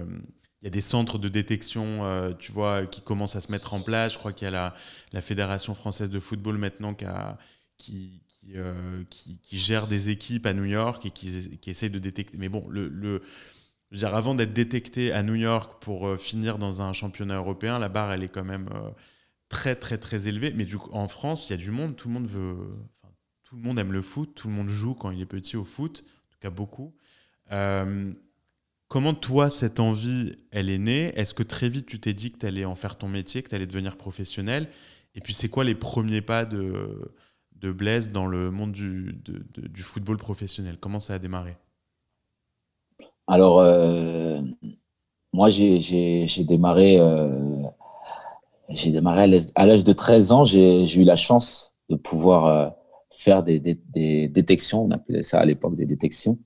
[0.65, 3.51] Euh, il y a des centres de détection, euh, tu vois, qui commencent à se
[3.51, 4.13] mettre en place.
[4.13, 4.73] Je crois qu'il y a
[5.11, 7.37] la, Fédération française de football maintenant qui, a,
[7.77, 8.21] qui,
[9.51, 12.37] gère des équipes à New York et qui, essaye de détecter.
[12.37, 13.21] Mais bon, le,
[14.03, 18.11] avant d'être détecté à New York pour euh, finir dans un championnat européen, la barre,
[18.11, 18.89] elle est quand même euh,
[19.49, 20.51] très, très, très élevée.
[20.55, 22.55] Mais du coup, en France, il y a du monde, tout le monde veut.
[23.43, 25.63] tout le monde aime le foot, tout le monde joue quand il est petit au
[25.63, 26.93] foot, en tout cas beaucoup.
[27.51, 28.11] Euh,
[28.95, 31.11] comment toi, cette envie, elle est née?
[31.19, 33.49] Est-ce que très vite, tu t'es dit que tu allais en faire ton métier, que
[33.49, 34.69] tu allais devenir professionnel?
[35.15, 37.13] Et puis, c'est quoi les premiers pas de,
[37.57, 39.19] de Blaise dans le monde du,
[39.57, 40.77] du football professionnel?
[40.79, 41.57] Comment ça a démarré?
[43.27, 44.39] Alors, euh,
[45.33, 47.67] moi, j'ai démarré, euh,
[48.85, 50.45] démarré à l'âge de 13 ans.
[50.45, 52.69] J'ai eu la chance de pouvoir euh,
[53.09, 53.59] faire des,
[54.29, 54.85] détections.
[54.85, 56.39] On appelait ça à l'époque des détections.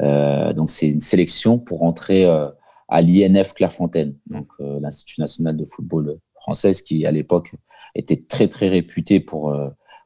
[0.00, 6.72] Donc, c'est une sélection pour entrer à l'INF Clairefontaine, donc l'Institut national de football français,
[6.72, 7.52] qui à l'époque
[7.94, 9.54] était très très réputé pour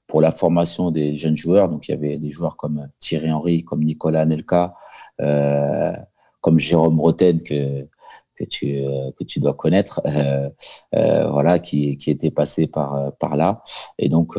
[0.07, 1.69] pour la formation des jeunes joueurs.
[1.69, 4.75] Donc, il y avait des joueurs comme Thierry Henry, comme Nicolas Nelka,
[6.41, 7.87] comme Jérôme Roten que
[8.37, 10.49] que tu euh, que tu dois connaître, euh,
[10.95, 13.63] euh, voilà, qui qui était passé par par là.
[13.99, 14.37] Et donc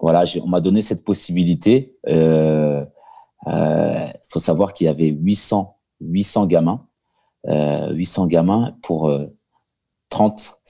[0.00, 1.96] voilà, on m'a donné cette possibilité.
[3.46, 6.86] Il faut savoir qu'il y avait 800 800 gamins,
[7.46, 9.12] 800 gamins pour
[10.08, 10.60] 30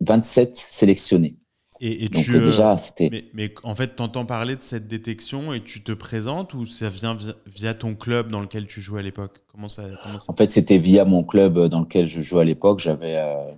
[0.00, 1.36] 27 sélectionnés.
[1.82, 3.30] Et, tu, euh, déjà, c'était.
[3.32, 6.90] Mais, en fait, tu entends parler de cette détection et tu te présentes ou ça
[6.90, 7.16] vient
[7.46, 9.40] via, ton club dans lequel tu jouais à l'époque?
[9.50, 9.84] Comment ça,
[10.28, 12.80] En fait, c'était via mon club dans lequel je jouais à l'époque.
[12.80, 13.50] J'avais euh,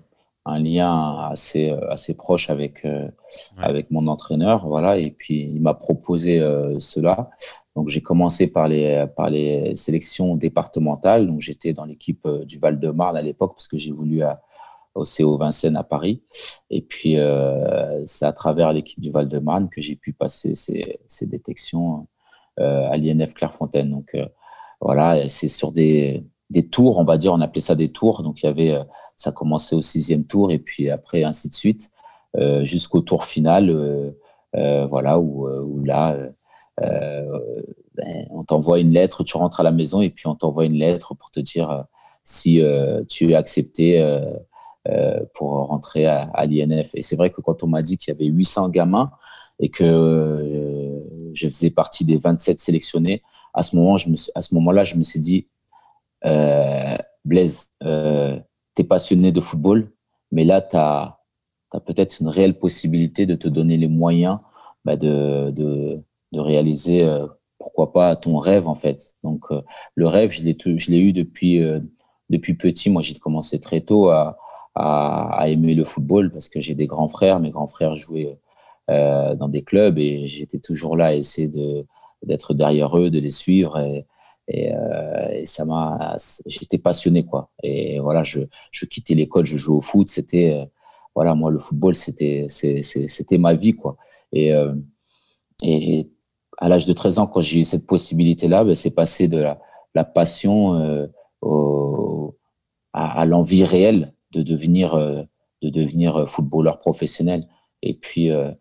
[0.44, 2.86] un lien assez, euh, assez proche avec,
[3.56, 4.68] avec mon entraîneur.
[4.68, 6.40] Voilà, et puis, il m'a proposé
[6.78, 7.30] cela.
[7.74, 11.26] Donc, j'ai commencé par les, par les sélections départementales.
[11.26, 14.22] Donc, j'étais dans l'équipe du Val-de-Marne à l'époque parce que j'ai voulu
[14.94, 16.22] au CO Vincennes à Paris.
[16.70, 21.26] Et puis, euh, c'est à travers l'équipe du Val-de-Marne que j'ai pu passer ces, ces
[21.26, 22.06] détections
[22.60, 23.90] euh, à l'INF Clairefontaine.
[23.90, 24.26] Donc, euh,
[24.80, 28.22] voilà, c'est sur des, des, tours, on va dire, on appelait ça des tours.
[28.22, 28.76] Donc, il y avait,
[29.16, 31.90] ça commençait au sixième tour et puis après, ainsi de suite,
[32.62, 34.14] jusqu'au tour final,
[34.52, 36.18] voilà, où là,
[36.78, 40.74] ben, on t'envoie une lettre, tu rentres à la maison et puis on t'envoie une
[40.74, 41.84] lettre pour te dire
[42.24, 42.62] si
[43.08, 44.02] tu es accepté
[44.88, 46.90] euh, pour rentrer à, l'INF.
[46.94, 49.12] Et c'est vrai que quand on m'a dit qu'il y avait 800 gamins
[49.60, 50.98] et que euh,
[51.34, 53.22] je faisais partie des 27 sélectionnés,
[53.54, 55.46] à ce moment-là, je me suis dit,
[56.24, 58.36] euh, Blaise, euh,
[58.74, 59.88] tu es passionné de football,
[60.32, 61.20] mais là, tu as,
[61.86, 64.40] peut-être une réelle possibilité de te donner les moyens
[64.84, 66.00] bah, de,
[66.32, 67.08] de, réaliser,
[67.58, 69.14] pourquoi pas, ton rêve, en fait.
[69.22, 69.44] Donc,
[69.94, 71.60] le rêve, je l'ai eu depuis,
[72.30, 72.90] depuis petit.
[72.90, 74.36] Moi, j'ai commencé très tôt à,
[74.74, 77.40] à, aimer le football parce que j'ai des grands frères.
[77.40, 78.38] Mes grands frères jouaient
[78.90, 81.86] euh, dans des clubs et j'étais toujours là à essayer de,
[82.22, 83.78] d'être derrière eux, de les suivre.
[83.78, 84.06] Et,
[84.48, 86.16] et, euh, ça m'a,
[86.46, 87.50] j'étais passionné quoi.
[87.62, 88.40] Et voilà, je,
[88.70, 90.08] je quittais l'école, je jouais au foot.
[90.08, 90.64] C'était euh,
[91.14, 93.96] voilà, moi le football, c'était c'était ma vie quoi.
[94.32, 94.52] Et
[95.62, 96.10] et
[96.62, 99.44] à l'âge de 13 ans, quand j'ai eu cette possibilité-là, ben, c'est passé de
[99.94, 101.08] la, passion
[101.40, 102.36] au,
[102.92, 105.22] à, l'envie réelle de devenir, euh,
[105.60, 107.48] de devenir footballeur professionnel.
[107.82, 108.52] Et puis, euh,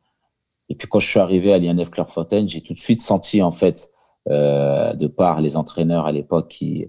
[0.70, 3.52] et puis quand je suis arrivé à l'INF Clairefontaine, j'ai tout de suite senti, en
[3.52, 3.92] fait,
[4.30, 6.88] euh, de par les entraîneurs à l'époque qui,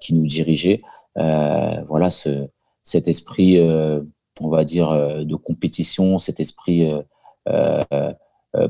[0.00, 0.82] qui nous dirigeaient,
[1.14, 2.48] voilà, ce,
[2.82, 3.58] cet esprit,
[4.40, 4.90] on va dire,
[5.24, 6.92] de compétition, cet esprit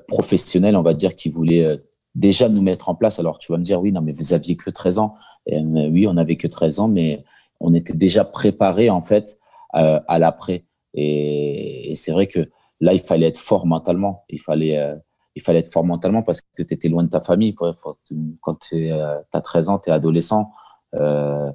[0.07, 1.81] professionnel, on va dire, qui voulait
[2.15, 3.19] déjà nous mettre en place.
[3.19, 5.15] Alors tu vas me dire, oui, non, mais vous aviez que 13 ans.
[5.47, 7.25] Et, oui, on n'avait que 13 ans, mais
[7.61, 9.39] on était déjà préparé en fait
[9.75, 10.65] euh, à l'après.
[10.95, 14.25] Et, c'est vrai que là, il fallait être fort mentalement.
[14.29, 14.97] Il fallait, euh,
[15.35, 17.55] il fallait être fort mentalement parce que tu étais loin de ta famille.
[17.55, 20.51] Quand tu as 13 ans, tu es adolescent.
[20.95, 21.51] Euh,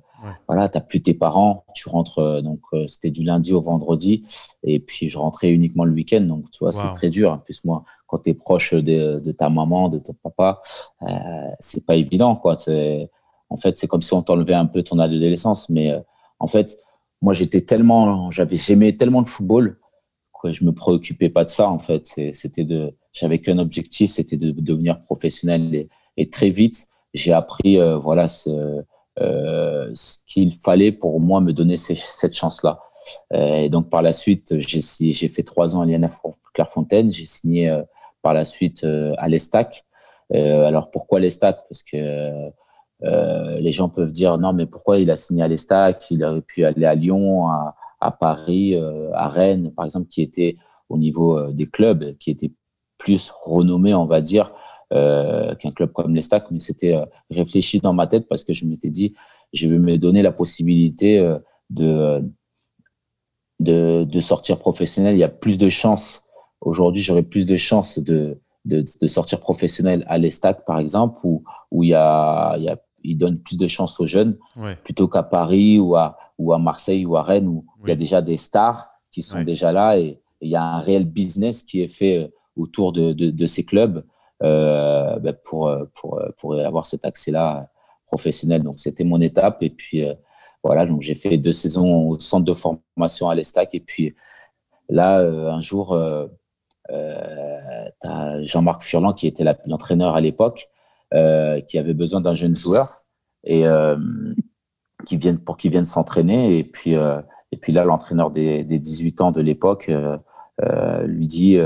[0.48, 1.66] voilà, tu n'as plus tes parents.
[1.74, 4.26] Tu rentres, donc c'était du lundi au vendredi.
[4.64, 6.22] Et puis, je rentrais uniquement le week-end.
[6.22, 7.32] Donc, tu vois, c'est très dur.
[7.32, 10.62] En plus, moi, quand tu es proche de, ta maman, de ton papa,
[11.60, 12.36] c'est pas évident.
[12.36, 12.58] quoi
[13.54, 15.70] en fait, c'est comme si on t'enlevait un peu ton adolescence.
[15.70, 16.00] Mais euh,
[16.40, 16.78] en fait,
[17.22, 19.80] moi, j'étais tellement, j'avais, j'aimais tellement le football
[20.42, 21.70] que je me préoccupais pas de ça.
[21.70, 25.88] En fait, c'était de, j'avais qu'un objectif, c'était de devenir professionnel.
[26.18, 31.78] Et, très vite, j'ai appris, euh, voilà, euh, ce, qu'il fallait pour moi me donner
[31.78, 32.80] cette chance-là.
[33.34, 36.20] Et donc, par la suite, j'ai, j'ai fait trois ans à l'INF
[36.54, 37.12] Clairefontaine.
[37.12, 37.70] J'ai signé
[38.24, 38.86] par la suite
[39.18, 39.86] à l'Estac.
[40.34, 41.60] alors, pourquoi l'Estac?
[41.70, 42.52] Parce que
[43.04, 46.10] euh, les gens peuvent dire non, mais pourquoi il a signé à l'Estac?
[46.12, 50.58] Il aurait pu aller à Lyon, à, Paris, euh, à Rennes, par exemple, qui était
[50.90, 52.52] au niveau euh, des clubs, qui étaient
[52.98, 54.52] plus renommés, on va dire,
[54.92, 56.46] qu'un club comme l'Estac.
[56.52, 56.96] Mais c'était
[57.32, 59.16] réfléchi dans ma tête parce que je m'étais dit,
[59.52, 61.20] je vais me donner la possibilité
[61.72, 62.24] de,
[63.60, 65.16] de, sortir professionnel.
[65.16, 66.23] Il y a plus de chances.
[66.66, 71.84] Aujourd'hui, j'aurais plus de chances de, de, sortir professionnel à l'Estac, par exemple, où, où
[71.84, 74.38] il, y a, il y a il donne plus de chances aux jeunes
[74.84, 77.96] plutôt qu'à Paris ou à, ou à Marseille ou à Rennes où il y a
[77.96, 81.82] déjà des stars qui sont déjà là et il y a un réel business qui
[81.82, 84.06] est fait euh, autour de, de, ces clubs
[84.44, 87.70] euh, ben, pour, euh, pour, pour avoir cet accès-là
[88.06, 88.62] professionnel.
[88.62, 89.64] Donc, c'était mon étape.
[89.64, 90.04] Et puis,
[90.64, 93.74] voilà, donc j'ai fait deux saisons au centre de formation à l'Estac.
[93.74, 94.14] Et puis,
[94.90, 95.98] là, un jour,
[96.90, 100.70] tu as Jean-Marc Furlan qui était l'entraîneur à l'époque
[101.14, 102.92] euh, qui avait besoin d'un jeune joueur
[103.44, 103.96] et euh,
[105.06, 106.58] qui viennent pour qu'il vienne s'entraîner.
[106.58, 109.92] Et puis, euh, et puis là, l'entraîneur des, des, 18 ans de l'époque
[111.06, 111.60] lui dit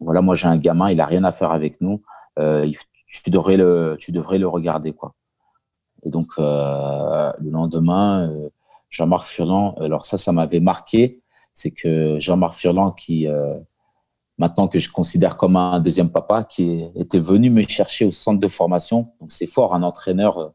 [0.00, 2.02] voilà, moi j'ai un gamin, il a rien à faire avec nous.
[2.38, 5.14] tu devrais le, tu devrais le regarder quoi.
[6.02, 8.32] Et donc le lendemain,
[8.88, 11.20] Jean-Marc Furlan, alors ça, ça m'avait marqué,
[11.54, 13.28] c'est que Jean-Marc Furlan qui
[14.38, 18.40] maintenant que je considère comme un deuxième papa, qui était venu me chercher au centre
[18.40, 19.12] de formation.
[19.20, 20.48] Donc c'est fort, un entraîneur euh,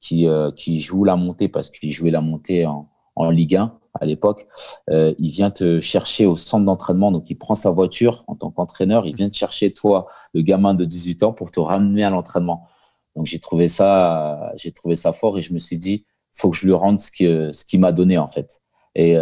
[0.00, 3.78] qui, euh, qui joue la montée parce qu'il jouait la montée en, en Ligue 1
[4.00, 4.46] à l'époque.
[4.88, 8.50] Euh, il vient te chercher au centre d'entraînement, donc il prend sa voiture en tant
[8.50, 12.10] qu'entraîneur, il vient te chercher toi, le gamin de 18 ans, pour te ramener à
[12.10, 12.68] l'entraînement.
[13.16, 16.56] Donc j'ai trouvé ça, j'ai trouvé ça fort et je me suis dit, faut que
[16.56, 18.62] je lui rende ce qu'il ce qui m'a donné en fait.
[18.94, 19.16] Et,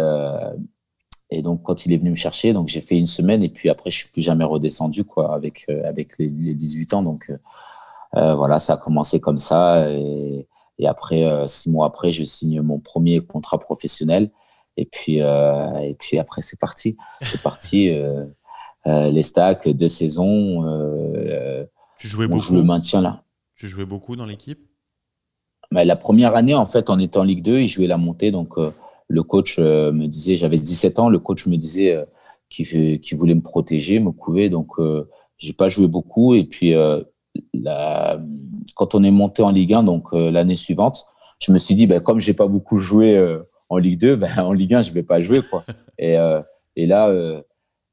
[1.31, 3.69] et donc, quand il est venu me chercher, donc j'ai fait une semaine et puis
[3.69, 7.03] après, je suis plus jamais redescendu quoi, avec, euh, avec les, 18 ans.
[7.03, 7.37] Donc, euh,
[8.15, 9.91] euh, voilà, ça a commencé comme ça.
[9.91, 10.47] Et,
[10.79, 14.31] et après, six mois après, je signe mon premier contrat professionnel.
[14.77, 16.95] Et puis, et puis après, c'est parti.
[17.21, 17.93] C'est parti.
[18.85, 20.63] les stacks, deux saisons.
[21.97, 22.41] tu jouais beaucoup.
[22.41, 23.23] Je le maintiens là.
[23.55, 24.65] Tu jouais beaucoup dans l'équipe?
[25.69, 28.31] Mais La première année, en fait, en Ligue 2, il jouait la montée.
[28.31, 28.57] Donc,
[29.09, 32.05] le coach euh, me disait, j'avais 17 ans, le coach me disait euh,
[32.49, 34.49] qu'il voulait me protéger, me couver.
[34.49, 36.35] Donc, euh, j'ai pas joué beaucoup.
[36.35, 36.73] Et puis,
[37.53, 38.21] la,
[38.75, 41.05] quand on est monté en Ligue 1, donc l'année suivante,
[41.39, 43.17] je me suis dit, ben, comme j'ai pas beaucoup joué
[43.69, 45.41] en Ligue 2, ben, en Ligue 1, je vais pas jouer.
[45.49, 45.63] Quoi.
[45.97, 46.17] et,
[46.75, 47.41] et là,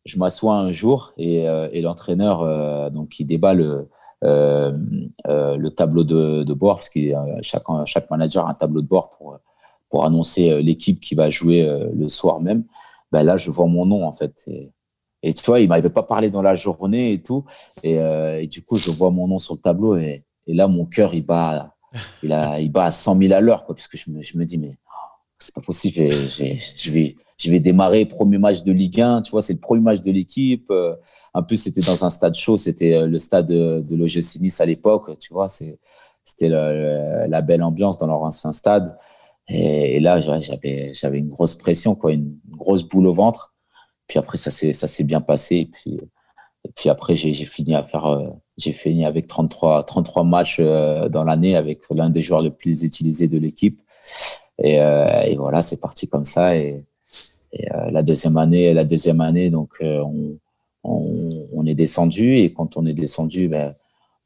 [0.05, 3.89] je m'assois un jour et, et l'entraîneur, donc, il débat le,
[4.23, 6.99] le tableau de, de bord, parce que
[7.43, 9.39] chaque, chaque manager a un tableau de bord pour
[9.91, 12.65] pour annoncer euh, l'équipe qui va jouer euh, le soir même,
[13.13, 14.45] ben là, je vois mon nom, en fait.
[15.23, 17.45] Et, tu vois, il m'avait pas parlé dans la journée et tout.
[17.83, 21.15] Et, euh, du coup, je vois mon nom sur le tableau et, là, mon cœur,
[21.15, 21.75] il bat,
[22.23, 24.77] il, bat à 100 000 à l'heure, puisque je me, dis, mais
[25.39, 29.43] c'est pas possible, je vais, je vais démarrer premier match de Ligue 1, tu vois,
[29.43, 30.73] c'est le premier match de l'équipe.
[31.35, 35.19] En plus, c'était dans un stade chaud, c'était le stade de, de l'OGC à l'époque,
[35.19, 38.97] tu vois, c'était la belle ambiance dans leur ancien stade.
[39.49, 43.55] Et, là, j'avais, j'avais une grosse pression, quoi, une grosse boule au ventre.
[44.09, 45.57] Puis après, ça s'est, ça s'est bien passé.
[45.57, 46.01] Et puis,
[46.75, 48.29] puis après, j'ai, fini à faire, euh,
[48.59, 52.83] j'ai fini avec 33, 33 matchs euh, dans l'année avec l'un des joueurs les plus
[52.83, 53.81] utilisés de l'équipe.
[54.59, 55.07] Et, euh,
[55.37, 56.57] voilà, c'est parti comme ça.
[56.57, 56.85] Et,
[57.91, 60.37] la deuxième année, la deuxième année, donc on,
[60.85, 62.37] on, on, est descendu.
[62.37, 63.75] Et quand on est descendu, ben,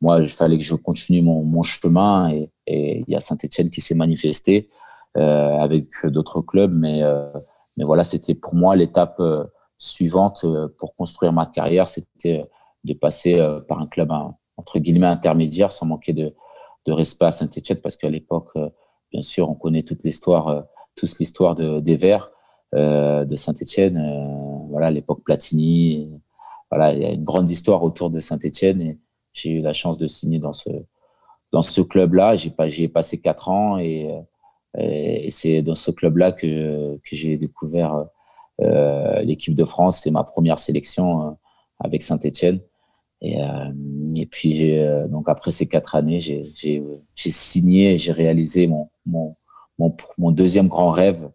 [0.01, 2.33] moi, il fallait que je continue mon, mon chemin.
[2.67, 4.69] Et il y a Saint-Etienne qui s'est manifesté.
[5.17, 6.73] Euh, avec d'autres clubs.
[6.73, 7.33] Mais, euh,
[7.77, 9.45] mais voilà, c'était pour moi l'étape euh,
[9.77, 10.47] suivante
[10.79, 12.49] pour construire ma carrière, c'était
[12.85, 14.13] de passer par un club
[14.57, 16.35] entre guillemets intermédiaire sans manquer de,
[16.87, 18.53] de respect à Saint-Etienne parce qu'à l'époque,
[19.11, 22.31] bien sûr, on connaît toute l'histoire, tous l'histoire de, des Verts
[22.75, 24.69] de Saint-Etienne.
[24.69, 26.11] voilà, l'époque Platini.
[26.71, 28.99] Voilà, il y a une grande histoire autour de Saint-Etienne et
[29.33, 30.69] j'ai eu la chance de signer dans ce,
[31.53, 32.37] dans ce club-là.
[32.37, 34.11] J'ai pas, j'ai passé quatre ans et,
[34.79, 38.07] et c'est dans ce club-là que, j'ai découvert
[38.61, 40.01] euh, l'équipe de France.
[40.03, 41.31] C'est ma première sélection euh,
[41.79, 42.61] avec Saint-Etienne.
[43.21, 43.73] Et, euh,
[44.15, 44.79] et puis,
[45.09, 46.83] donc après ces quatre années, j'ai
[47.17, 48.69] signé, j'ai réalisé
[49.07, 49.31] mon,
[50.31, 51.31] deuxième grand rêve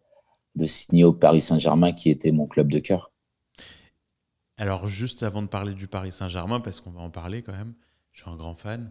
[0.55, 3.11] de signer au Paris Saint-Germain, qui était mon club de cœur.
[4.57, 7.73] Alors, juste avant de parler du Paris Saint-Germain, parce qu'on va en parler quand même,
[8.13, 8.89] je suis un grand fan.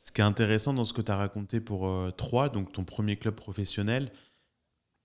[0.00, 2.84] Ce qui est intéressant dans ce que tu as raconté pour euh, Troyes, donc ton
[2.84, 4.10] premier club professionnel,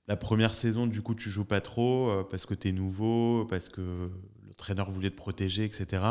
[0.07, 3.45] la première saison, du coup, tu joues pas trop euh, parce que tu es nouveau,
[3.49, 6.01] parce que le traîneur voulait te protéger, etc.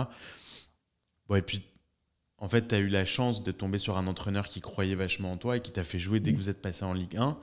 [1.29, 1.63] Bon, et puis,
[2.37, 5.33] en fait, tu as eu la chance de tomber sur un entraîneur qui croyait vachement
[5.33, 7.39] en toi et qui t'a fait jouer dès que vous êtes passé en Ligue 1.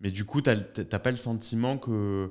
[0.00, 2.30] Mais du coup, tu n'as pas le sentiment qu'il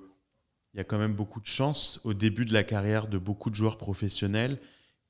[0.74, 3.56] y a quand même beaucoup de chance au début de la carrière de beaucoup de
[3.56, 4.60] joueurs professionnels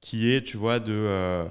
[0.02, 0.94] qui est, tu vois, de.
[0.94, 1.50] Euh,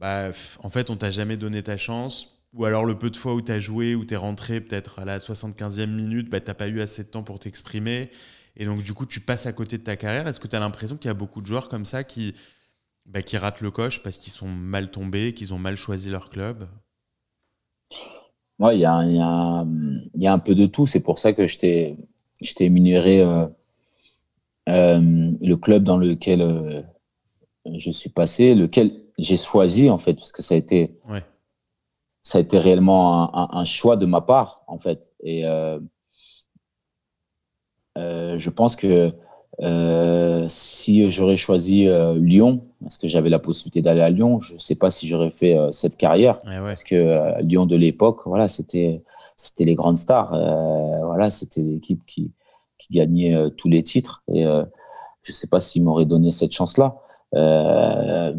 [0.00, 0.30] bah,
[0.62, 2.34] en fait, on t'a jamais donné ta chance.
[2.54, 5.00] Ou alors le peu de fois où tu as joué, où tu es rentré peut-être
[5.00, 8.10] à la 75e minute, bah, tu n'as pas eu assez de temps pour t'exprimer.
[8.56, 10.26] Et donc, du coup, tu passes à côté de ta carrière.
[10.26, 12.34] Est-ce que tu as l'impression qu'il y a beaucoup de joueurs comme ça qui,
[13.06, 16.30] bah, qui ratent le coche parce qu'ils sont mal tombés, qu'ils ont mal choisi leur
[16.30, 16.66] club?
[18.58, 20.86] Oui, il y a, un peu de tout.
[20.86, 21.96] C'est pour ça que je t'ai
[22.58, 23.46] énuméré euh,
[24.68, 26.82] euh, le club dans lequel euh,
[27.76, 30.94] je suis passé, lequel j'ai choisi en fait, parce que ça a été,
[32.22, 35.12] ça a été réellement un, choix de ma part en fait.
[35.22, 35.78] Et euh,
[37.96, 39.12] euh, je pense que
[39.60, 44.58] euh, si j'aurais choisi Lyon, parce que j'avais la possibilité d'aller à Lyon, je ne
[44.58, 49.02] sais pas si j'aurais fait cette carrière, parce que Lyon de l'époque, voilà, c'était
[49.36, 50.30] c'était les grandes stars,
[51.04, 52.32] voilà, c'était l'équipe qui
[52.78, 57.00] qui gagnait tous les titres, et je ne sais pas s'ils m'auraient donné cette chance-là.
[57.34, 58.32] Euh,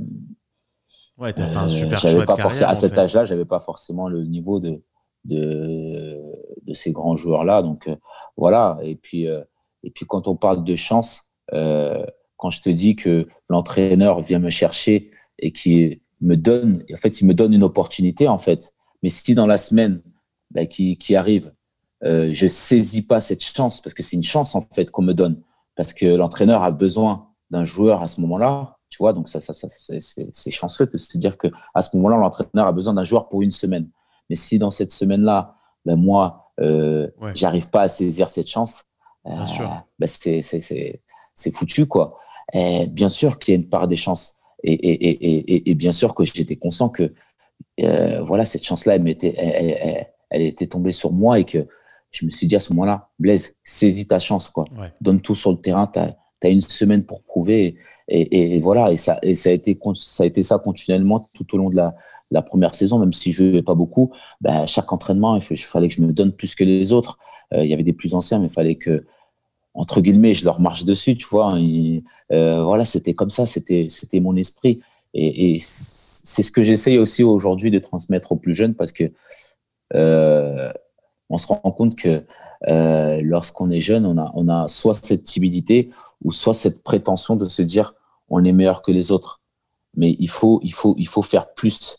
[1.20, 3.60] ouais, tu as fait un super choix pas de carrière, À cet âge-là, j'avais pas
[3.60, 4.82] forcément le niveau de,
[5.26, 6.18] de,
[6.64, 7.62] de ces grands joueurs-là.
[7.62, 7.96] Donc euh,
[8.38, 8.80] voilà.
[8.82, 9.44] Et puis, euh,
[9.84, 14.50] et puis quand on parle de chance, quand je te dis que l'entraîneur vient me
[14.50, 18.74] chercher et qui me donne, en fait, il me donne une opportunité, en fait.
[19.04, 20.02] Mais si dans la semaine
[20.52, 21.54] bah, qui, qui, arrive,
[22.04, 25.14] euh, je saisis pas cette chance, parce que c'est une chance, en fait, qu'on me
[25.14, 25.42] donne,
[25.76, 29.54] parce que l'entraîneur a besoin d'un joueur à ce moment-là, tu vois, donc ça, ça,
[29.54, 33.42] ça c'est chanceux de se dire qu'à ce moment-là, l'entraîneur a besoin d'un joueur pour
[33.42, 33.90] une semaine.
[34.30, 38.84] Mais si dans cette semaine-là, ben moi, euh, j'arrive pas à saisir cette chance,
[39.26, 39.32] euh,
[40.00, 42.20] ben c'est foutu, quoi.
[42.54, 44.36] Et bien sûr qu'il y a une part des chances.
[44.64, 47.14] Et, et, et, et bien sûr que j'étais conscient que
[47.82, 51.68] euh, voilà, cette chance-là, elle, elle, elle, était tombée sur moi et que
[52.12, 54.66] je me suis dit à ce moment-là, Blaise, saisis ta chance, quoi.
[55.00, 57.78] Donne tout sur le terrain, tu as, as, une semaine pour prouver.
[58.12, 61.70] Et, voilà, et ça, ça, a été, ça a été ça continuellement tout au long
[61.70, 64.12] de la, première saison, même si je ne pas beaucoup.
[64.42, 67.20] Ben, chaque entraînement, il, fallait que je me donne plus que les autres.
[67.54, 69.06] Euh, il y avait des plus anciens, mais il fallait que,
[69.76, 71.56] entre guillemets, je leur marche dessus, tu vois.
[72.32, 73.88] Euh, voilà, c'était comme ça, c'était
[74.20, 74.80] mon esprit.
[75.14, 79.12] Et, c'est ce que j'essaye aussi aujourd'hui de transmettre aux plus jeunes parce que
[79.96, 80.72] euh,
[81.30, 82.24] on se rend compte que
[83.22, 85.90] lorsqu'on est jeune, on a, on a soit cette timidité
[86.24, 87.94] ou soit cette prétention de se dire
[88.30, 89.42] on est meilleur que les autres.
[89.96, 91.98] Mais il faut, il faut, il faut faire plus.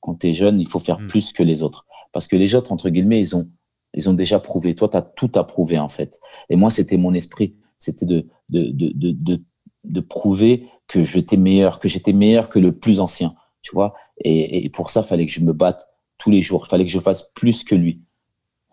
[0.00, 1.06] Quand tu es jeune, il faut faire mm.
[1.08, 1.86] plus que les autres.
[2.12, 3.48] Parce que les autres, entre guillemets, ils ont,
[3.94, 4.74] ils ont déjà prouvé.
[4.74, 6.20] Toi, tu as tout à prouver, en fait.
[6.48, 7.56] Et moi, c'était mon esprit.
[7.78, 9.42] C'était de, de, de, de,
[9.84, 13.34] de, prouver que j'étais meilleur, que j'étais meilleur que le plus ancien.
[13.62, 16.64] Tu vois et, et, pour ça, il fallait que je me batte tous les jours.
[16.66, 18.02] Il fallait que je fasse plus que lui.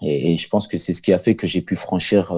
[0.02, 2.34] Et, je pense que c'est ce qui a fait que j'ai pu franchir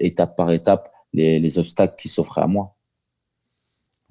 [0.00, 2.74] étape par étape les, les obstacles qui s'offraient à moi.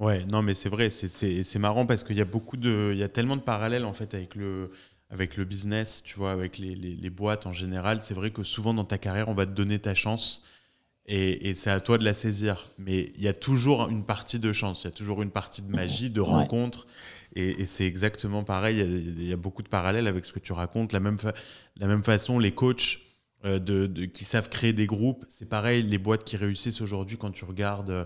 [0.02, 3.04] Ouais, non, mais c'est vrai, c'est marrant parce qu'il y a beaucoup de, il y
[3.04, 4.72] a tellement de parallèles en fait avec le,
[5.12, 8.02] avec le business, tu vois, avec les, les, boîtes en général.
[8.02, 10.42] C'est vrai que souvent dans ta carrière, on va te donner ta chance
[11.06, 12.70] et, et c'est à toi de la saisir.
[12.80, 15.62] Mais il y a toujours une partie de chance, il y a toujours une partie
[15.62, 16.88] de magie, de rencontre.
[17.36, 18.80] Et, et c'est exactement pareil.
[18.80, 20.94] Il y, a, beaucoup de parallèles avec ce que tu racontes.
[20.94, 21.18] La même,
[21.78, 22.98] la même façon, les coachs
[23.44, 25.82] euh, de, qui savent créer des groupes, c'est pareil.
[25.82, 28.06] Les boîtes qui réussissent aujourd'hui, quand tu regardes euh,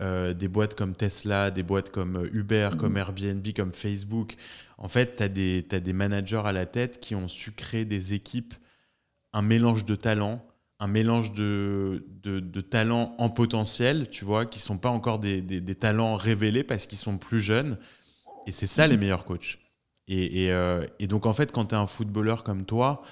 [0.00, 2.78] des boîtes comme Tesla, des boîtes comme euh, Uber, mhm.
[2.78, 4.34] comme Airbnb, comme Facebook.
[4.78, 8.12] En fait, tu as, as, des managers à la tête qui ont su créer des
[8.12, 8.54] équipes,
[9.32, 10.44] un mélange de talents,
[10.80, 15.74] un mélange de, de, talents en potentiel, tu vois, qui sont pas encore des, des,
[15.74, 17.78] talents révélés parce qu'ils sont plus jeunes.
[18.46, 19.00] Et c'est ça les mhm.
[19.00, 19.58] meilleurs coachs.
[20.08, 23.02] Et, et, euh, et, donc, en fait, quand tu es un footballeur comme toi,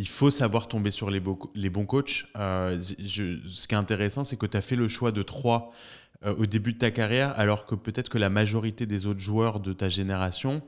[0.00, 1.20] il faut savoir tomber sur les,
[1.54, 2.24] les bons coachs.
[2.38, 5.72] Euh, ce qui est intéressant, c'est que tu as fait le choix de trois
[6.24, 9.60] euh, au début de ta carrière, alors que peut-être que la majorité des autres joueurs
[9.60, 10.62] de ta génération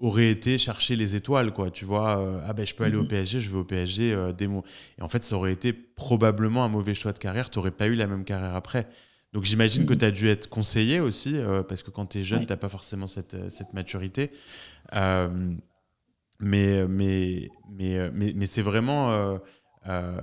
[0.00, 1.70] auraient été chercher les étoiles, quoi.
[1.70, 3.08] Tu vois, euh, ah ben je peux aller au mhm.
[3.08, 4.64] PSG, je vais au PSG, des mots.
[4.98, 7.48] Et en fait, ça aurait été probablement un mauvais choix de carrière.
[7.48, 8.88] Tu n'aurais pas eu la même carrière après.
[9.32, 9.98] Donc j'imagine que mhm.
[10.00, 11.36] tu as dû être conseillé aussi,
[11.68, 14.32] parce que quand tu es jeune, tu n'as pas forcément cette, cette maturité.
[16.42, 19.12] Mais, mais, mais, mais, c'est vraiment.
[19.12, 19.38] Euh,
[19.86, 20.20] euh,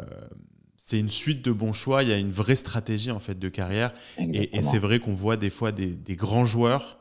[0.78, 2.04] c'est une suite de bons choix.
[2.04, 3.94] Il y a une vraie stratégie en fait de carrière.
[4.18, 7.00] Et, c'est vrai qu'on voit des fois des, des, grands joueurs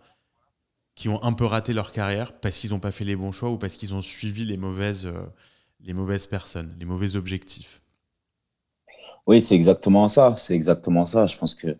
[0.94, 3.50] qui ont un peu raté leur carrière parce qu'ils n'ont pas fait les bons choix
[3.50, 5.26] ou parce qu'ils ont suivi les mauvaises, euh,
[5.80, 7.82] les mauvaises personnes, les mauvais objectifs.
[9.26, 10.34] Oui, c'est exactement ça.
[10.36, 11.26] C'est exactement ça.
[11.26, 11.76] Je pense que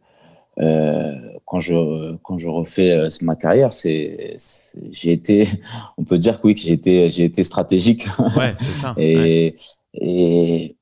[0.59, 4.37] euh, quand je quand je refais euh, ma carrière, c'est
[4.91, 5.49] j'ai été,
[5.97, 8.07] on peut dire que oui que j'ai été j'ai été stratégique.
[8.37, 8.95] Ouais, c'est ça.
[8.99, 9.57] et,
[9.95, 10.77] et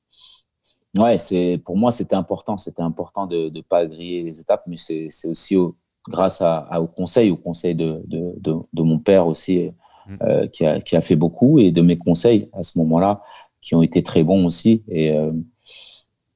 [0.97, 4.75] ouais, c'est pour moi c'était important, c'était important de ne pas griller les étapes, mais
[4.75, 5.55] c'est aussi
[6.09, 9.71] grâce à, au conseil, au conseil de, de, de, mon père aussi,
[10.07, 10.15] mm.
[10.21, 13.21] euh, qui, a, qui a fait beaucoup, et de mes conseils à ce moment-là,
[13.61, 14.83] qui ont été très bons aussi.
[14.89, 15.13] Et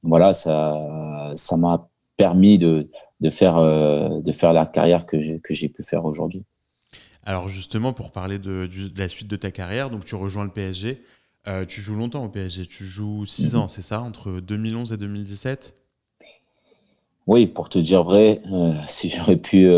[0.04, 2.90] voilà, ça ça m'a permis de,
[3.22, 5.18] de faire, euh, de faire la carrière que
[5.50, 6.44] j'ai pu faire aujourd'hui.
[7.24, 8.68] Alors justement, pour parler de,
[8.98, 11.04] la suite de ta carrière, donc tu rejoins le PSG.
[11.48, 14.98] Euh, tu joues longtemps au PSG, tu joues 6 ans, c'est ça, entre 2011 et
[14.98, 15.76] 2017
[17.28, 19.70] Oui, pour te dire vrai, euh, si j'aurais pu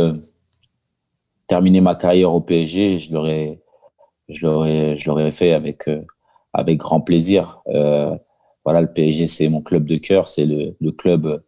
[1.47, 3.61] terminer ma carrière au PSG, je l'aurais,
[4.29, 5.89] je l'aurais, je l'aurais fait avec,
[6.53, 7.61] avec grand plaisir.
[7.65, 11.43] voilà, le PSG, c'est mon club de cœur, c'est le, le, club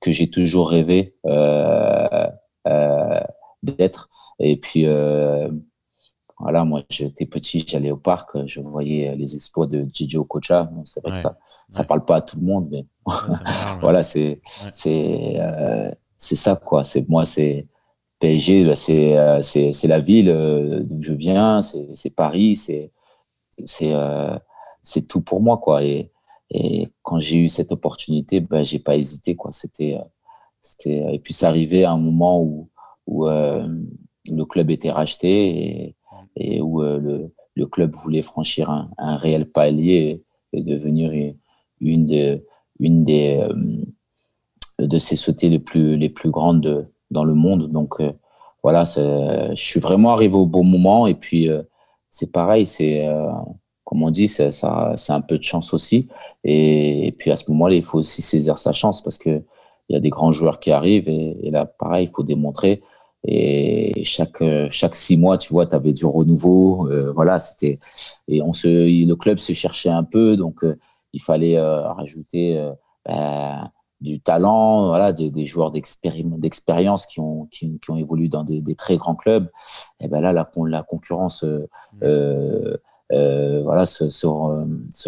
[0.00, 2.26] que j'ai toujours rêvé euh,
[2.66, 3.20] euh,
[3.62, 4.08] d'être.
[4.38, 5.50] Et puis, euh,
[6.38, 10.70] voilà, moi, j'étais petit, j'allais au parc, je voyais les exploits de Gigi Okocha.
[10.84, 11.36] C'est vrai que ça
[11.78, 12.84] ne parle pas à tout le monde, mais
[13.80, 14.40] voilà, c'est
[14.74, 15.38] c'est
[16.18, 16.84] c'est ça, quoi.
[16.84, 17.66] C'est moi, c'est
[18.18, 22.92] PSG, bah, c'est c'est la ville d'où je viens, c'est Paris, c'est
[23.64, 25.82] c'est tout pour moi, quoi.
[25.82, 26.12] Et,
[26.50, 29.34] et quand j'ai eu cette opportunité, ben, j'ai pas hésité.
[29.34, 29.52] Quoi.
[29.52, 30.04] C'était, euh,
[30.62, 32.70] c'était, et puis, ça arrivait à un moment où,
[33.06, 33.66] où euh,
[34.30, 35.96] le club était racheté
[36.36, 41.12] et, où euh, le, le, club voulait franchir un, un réel palier et, devenir
[41.80, 42.42] une, de,
[42.78, 43.46] une des,
[44.78, 45.16] de ces
[45.48, 47.70] les plus, les plus grandes de, dans le monde.
[47.70, 48.00] Donc,
[48.62, 51.06] voilà, je suis vraiment arrivé au bon moment.
[51.06, 51.50] Et puis,
[52.10, 53.06] c'est pareil, c'est
[53.86, 56.08] comme on dit, c'est un peu de chance aussi.
[56.42, 59.44] Et, puis à ce moment-là, il faut aussi saisir sa chance parce qu'il
[59.88, 62.82] y a des grands joueurs qui arrivent et, là, pareil, il faut démontrer.
[63.22, 66.88] Et chaque, chaque six mois, tu vois, tu avais du renouveau.
[66.90, 67.78] Euh, voilà, c'était.
[68.26, 70.78] Et on se, le club se cherchait un peu, donc euh,
[71.12, 72.72] il fallait euh, rajouter
[73.04, 73.70] ben,
[74.00, 79.14] du talent, voilà, des, joueurs d'expérience qui ont, qui, ont évolué dans des, très grands
[79.14, 79.48] clubs.
[80.00, 81.44] Et ben là, la, la concurrence.
[81.44, 82.78] Mmh.
[83.12, 84.26] Euh, voilà, se, se,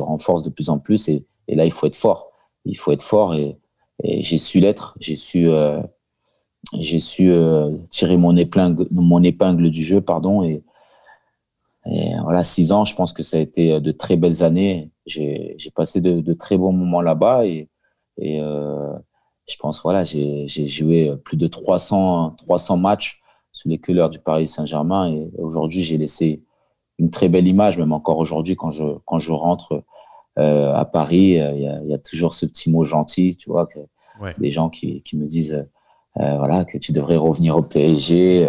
[0.00, 1.08] renforce de plus en plus.
[1.08, 2.30] Et, là, il faut être fort.
[2.64, 3.58] Il faut être fort et,
[4.04, 4.96] j'ai su l'être.
[5.00, 5.82] J'ai su, euh,
[6.74, 10.42] j'ai su euh, tirer mon épingle, mon épingle du jeu, pardon.
[10.42, 10.62] Et,
[12.22, 14.90] voilà, six ans, je pense que ça a été de très belles années.
[15.06, 17.68] J'ai passé de, très bons moments là-bas et,
[18.18, 23.22] et je pense voilà, j'ai joué plus de 300, 300 matchs
[23.52, 26.42] sous les couleurs du Paris Saint-Germain et aujourd'hui j'ai laissé
[26.98, 29.84] une très belle image, même encore aujourd'hui, quand je, quand je rentre
[30.38, 33.80] euh, à Paris, euh, il y, a, toujours ce petit mot gentil, tu vois, que,
[34.38, 35.66] des gens qui, qui me disent
[36.18, 38.48] euh, voilà, que tu devrais revenir au PSG,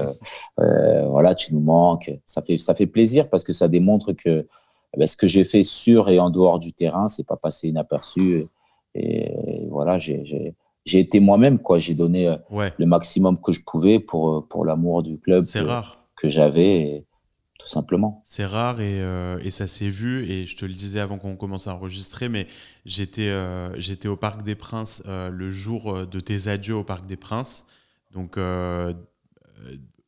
[0.57, 2.11] voilà, tu nous manques.
[2.25, 4.47] Ça fait, ça fait plaisir parce que ça démontre que
[4.95, 7.67] eh ben, ce que j'ai fait sur et en dehors du terrain, c'est pas passé
[7.67, 8.47] inaperçu.
[8.95, 11.77] Et, voilà, j'ai été moi-même, quoi.
[11.77, 15.45] J'ai donné le maximum que je pouvais pour, pour l'amour du club
[16.15, 17.05] que j'avais,
[18.23, 20.23] C'est rare et, euh, et ça s'est vu.
[20.29, 22.47] Et je te le disais avant qu'on commence à enregistrer, mais
[22.85, 23.31] j'étais
[23.77, 27.65] j'étais au Parc des Princes le jour de tes adieux au Parc des Princes.
[28.11, 28.37] Donc,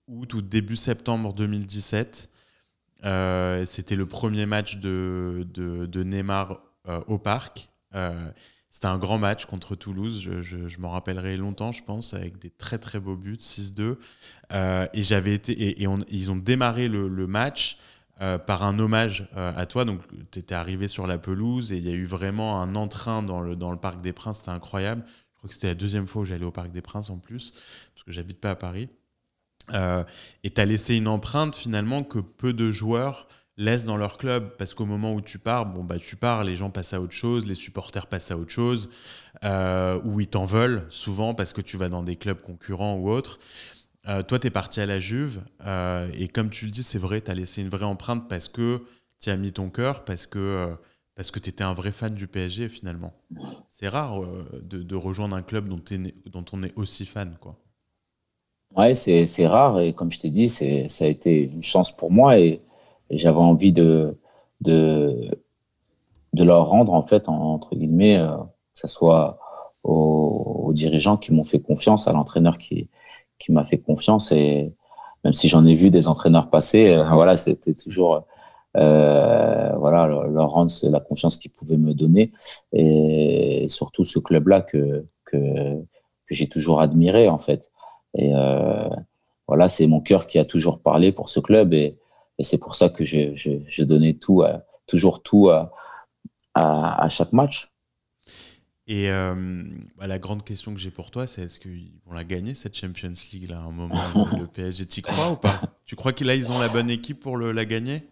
[0.08, 2.30] août ou début septembre 2017.
[3.66, 6.62] C'était le premier match de Neymar
[7.08, 7.70] au Parc.
[8.72, 12.78] C'était un grand match contre Toulouse, je, m'en rappellerai longtemps, je pense, avec des très
[12.78, 13.98] très beaux buts, 6-2.
[14.54, 17.78] Euh, et j'avais été, et, ils ont démarré le, match
[18.22, 19.86] euh, par un hommage euh, à toi.
[19.86, 23.24] Donc, tu étais arrivé sur la pelouse et il y a eu vraiment un entrain
[23.24, 25.04] dans le, dans le Parc des Princes, c'était incroyable.
[25.08, 27.52] Je crois que c'était la deuxième fois où j'allais au Parc des Princes en plus,
[27.94, 28.90] parce que j'habite pas à Paris.
[30.44, 33.28] et tu as laissé une empreinte finalement que peu de joueurs
[33.58, 36.58] laissent dans leur club parce qu'au moment où tu pars, bon bah tu pars, les
[36.58, 38.90] gens passent à autre chose, les supporters passent à autre chose,
[39.44, 43.40] ou ils t'en veulent souvent parce que tu vas dans des clubs concurrents ou autres.
[44.08, 46.98] Euh, toi, tu es parti à la Juve euh, et comme tu le dis, c'est
[46.98, 48.84] vrai, tu as laissé une vraie empreinte parce que
[49.20, 50.76] tu as mis ton cœur, parce que,
[51.16, 53.14] parce que tu étais un vrai fan du PSG finalement.
[53.70, 54.22] C'est rare
[54.64, 57.38] de, rejoindre un club dont, on est aussi fan.
[57.40, 57.56] quoi.
[58.76, 62.40] Ouais, c'est rare et comme je t'ai dit, ça a été une chance pour moi
[62.40, 62.62] et
[63.12, 64.18] j'avais envie de,
[64.62, 65.30] de,
[66.34, 69.40] de leur rendre, en fait, entre guillemets, euh, que ce soit
[69.84, 72.88] aux, dirigeants qui m'ont fait confiance, à l'entraîneur qui,
[73.42, 74.32] qui m'a fait confiance.
[74.32, 74.74] Et
[75.24, 78.26] même si j'en ai vu des entraîneurs passer, euh, voilà, c'était toujours
[78.78, 82.32] euh, voilà, leur la confiance qu'ils pouvaient me donner.
[82.74, 85.38] Et surtout ce club-là que, que,
[86.30, 87.70] j'ai toujours admiré, en fait.
[88.16, 88.32] Et
[89.48, 91.74] voilà, c'est mon cœur qui a toujours parlé pour ce club.
[91.74, 91.98] Et,
[92.40, 94.44] c'est pour ça que je, je, donnais tout,
[94.88, 95.74] toujours tout à,
[96.54, 97.71] à, chaque match.
[98.92, 99.34] Et euh,
[99.98, 102.76] bah, la grande question que j'ai pour toi, c'est est-ce qu'ils vont la gagner cette
[102.76, 103.96] Champions League là, à un moment
[104.38, 105.62] le PSG Tu crois ou pas?
[105.86, 108.04] Tu crois qu'ils ils ont la bonne équipe pour le, la gagner?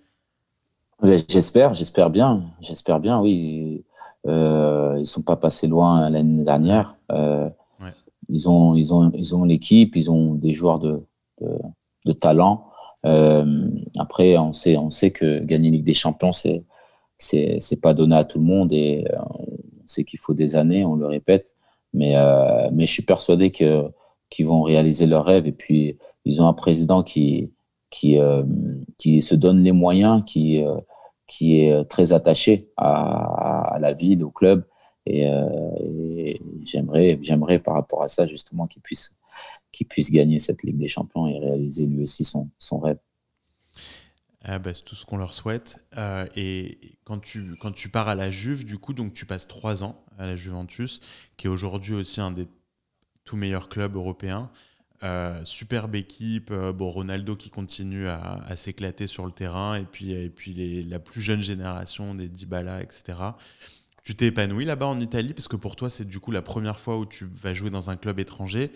[1.03, 3.19] J'espère, j'espère bien, j'espère bien.
[3.19, 3.83] Oui,
[4.25, 6.95] euh, ils sont pas passés loin l'année dernière.
[7.11, 7.49] Euh,
[8.29, 11.03] ils ont, ils ont, ils ont l'équipe, ils ont des joueurs de,
[11.41, 11.57] de,
[12.05, 12.69] de talent.
[13.05, 16.63] Euh, après, on sait, on sait que gagner Ligue des Champions, c'est
[17.17, 19.03] c'est pas donné à tout le monde et
[19.89, 21.53] sait qu'il faut des années, on le répète.
[21.93, 25.47] Mais, euh, mais je suis persuadé qu'ils vont réaliser leurs rêves.
[25.47, 27.51] Et puis, ils ont un président qui,
[27.89, 28.17] qui,
[28.97, 30.63] qui se donne les moyens, qui,
[31.27, 34.65] qui est très attaché à, à la ville, au club.
[35.07, 35.27] Et,
[36.65, 39.15] j'aimerais, par rapport à ça, justement, qu'il puisse
[39.71, 42.97] qui puisse gagner cette Ligue des Champions et réaliser lui aussi son, son rêve.
[44.43, 45.85] Ah bah, c'est tout ce qu'on leur souhaite.
[45.97, 49.47] Euh, et quand tu, quand tu pars à la Juve, du coup, donc tu passes
[49.47, 51.01] trois ans à la Juventus,
[51.37, 52.47] qui est aujourd'hui aussi un des
[53.25, 54.49] tout meilleurs clubs européens.
[55.03, 60.11] Euh, superbe équipe, euh, bon, Ronaldo qui continue à, s'éclater sur le terrain, et puis,
[60.11, 63.17] et puis la plus jeune génération des Dybala, etc.
[64.03, 66.79] Tu t'es épanoui là-bas en Italie, parce que pour toi, c'est du coup la première
[66.79, 68.71] fois où tu vas jouer dans un club étranger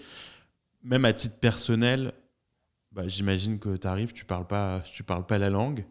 [0.84, 2.14] même à titre personnel,
[2.94, 5.86] bah, j'imagine que tu arrives, tu parles pas, tu parles pas la langue.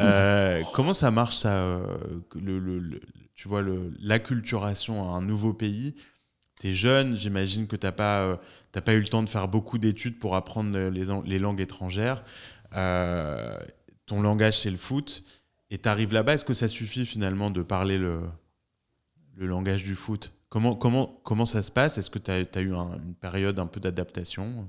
[0.00, 1.86] Euh, comment ça marche ça euh,
[2.34, 3.00] le,
[3.34, 3.64] Tu vois
[3.98, 5.94] l'acculturation à un nouveau pays?
[6.60, 8.36] Tu es jeune, j'imagine que tu n'as pas, euh,
[8.72, 12.22] pas eu le temps de faire beaucoup d'études pour apprendre les, les langues étrangères.
[12.70, 15.24] ton langage, c'est le foot.
[15.70, 18.20] Et tu arrives là-bas, est-ce que ça suffit finalement de parler le,
[19.34, 20.32] le langage du foot?
[20.50, 21.96] Comment, comment, comment ça se passe?
[21.98, 24.68] Est-ce que tu as, eu une période un peu d'adaptation,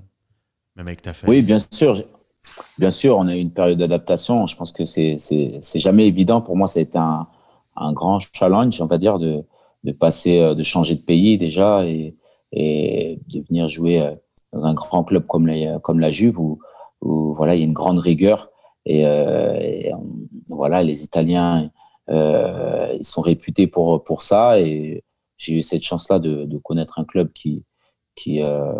[1.28, 2.02] Oui, bien sûr.
[2.78, 4.46] Bien sûr, on a eu une période d'adaptation.
[4.46, 5.18] Je pense que c'est
[5.74, 6.40] jamais évident.
[6.40, 7.26] Pour moi, ça a été un,
[7.76, 9.42] un, grand challenge, on va dire, de,
[9.84, 12.14] de passer, euh, de changer de pays déjà et,
[12.52, 14.14] et de venir jouer euh,
[14.52, 16.60] dans un grand club comme la, comme la Juve où,
[17.00, 18.50] où voilà, il y a une grande rigueur.
[18.84, 19.90] Et, euh,
[20.48, 21.70] voilà, les Italiens,
[22.08, 24.60] ils sont réputés pour, pour ça.
[24.60, 25.02] Et
[25.38, 27.64] j'ai eu cette chance-là de, de, connaître un club qui,
[28.14, 28.72] qui, euh,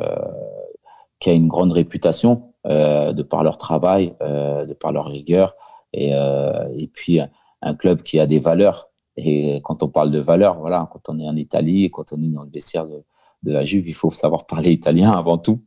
[1.18, 5.54] qui a une grande réputation euh, de par leur travail, euh, de par leur rigueur,
[5.92, 7.20] et, euh, et puis
[7.62, 8.90] un club qui a des valeurs.
[9.16, 12.28] Et quand on parle de valeurs, voilà, quand on est en Italie, quand on est
[12.28, 13.02] dans le vestiaire de,
[13.44, 15.60] la Juve, il faut savoir parler italien avant tout.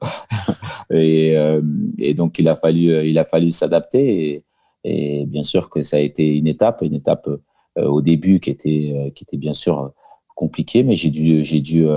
[0.91, 1.35] et,
[1.97, 4.43] et, donc il a fallu, il a fallu s'adapter.
[4.83, 7.29] Et, bien sûr que ça a été une étape, une étape
[7.77, 9.93] au début qui était, qui était bien sûr
[10.35, 11.87] compliqué, mais j'ai dû, j'ai dû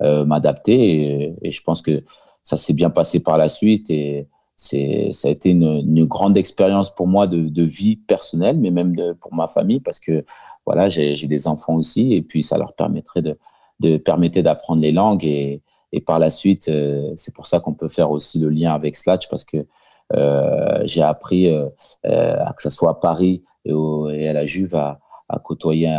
[0.00, 2.02] m'adapter et, je pense que
[2.46, 6.94] ça s'est bien passé par la suite et, c'est, ça a été une, grande expérience
[6.94, 10.24] pour moi de, vie personnelle, mais même pour ma famille, parce que
[10.64, 15.24] voilà, j'ai, des enfants aussi, et puis ça leur permettrait de, permettre d'apprendre les langues
[15.24, 15.62] et,
[16.04, 19.30] par la suite, euh, c'est pour ça qu'on peut faire aussi le lien avec Slatch
[19.30, 19.66] parce que
[20.14, 21.68] euh, j'ai appris, euh,
[22.02, 25.90] que ce soit à Paris et, à la Juve, à, à côtoyer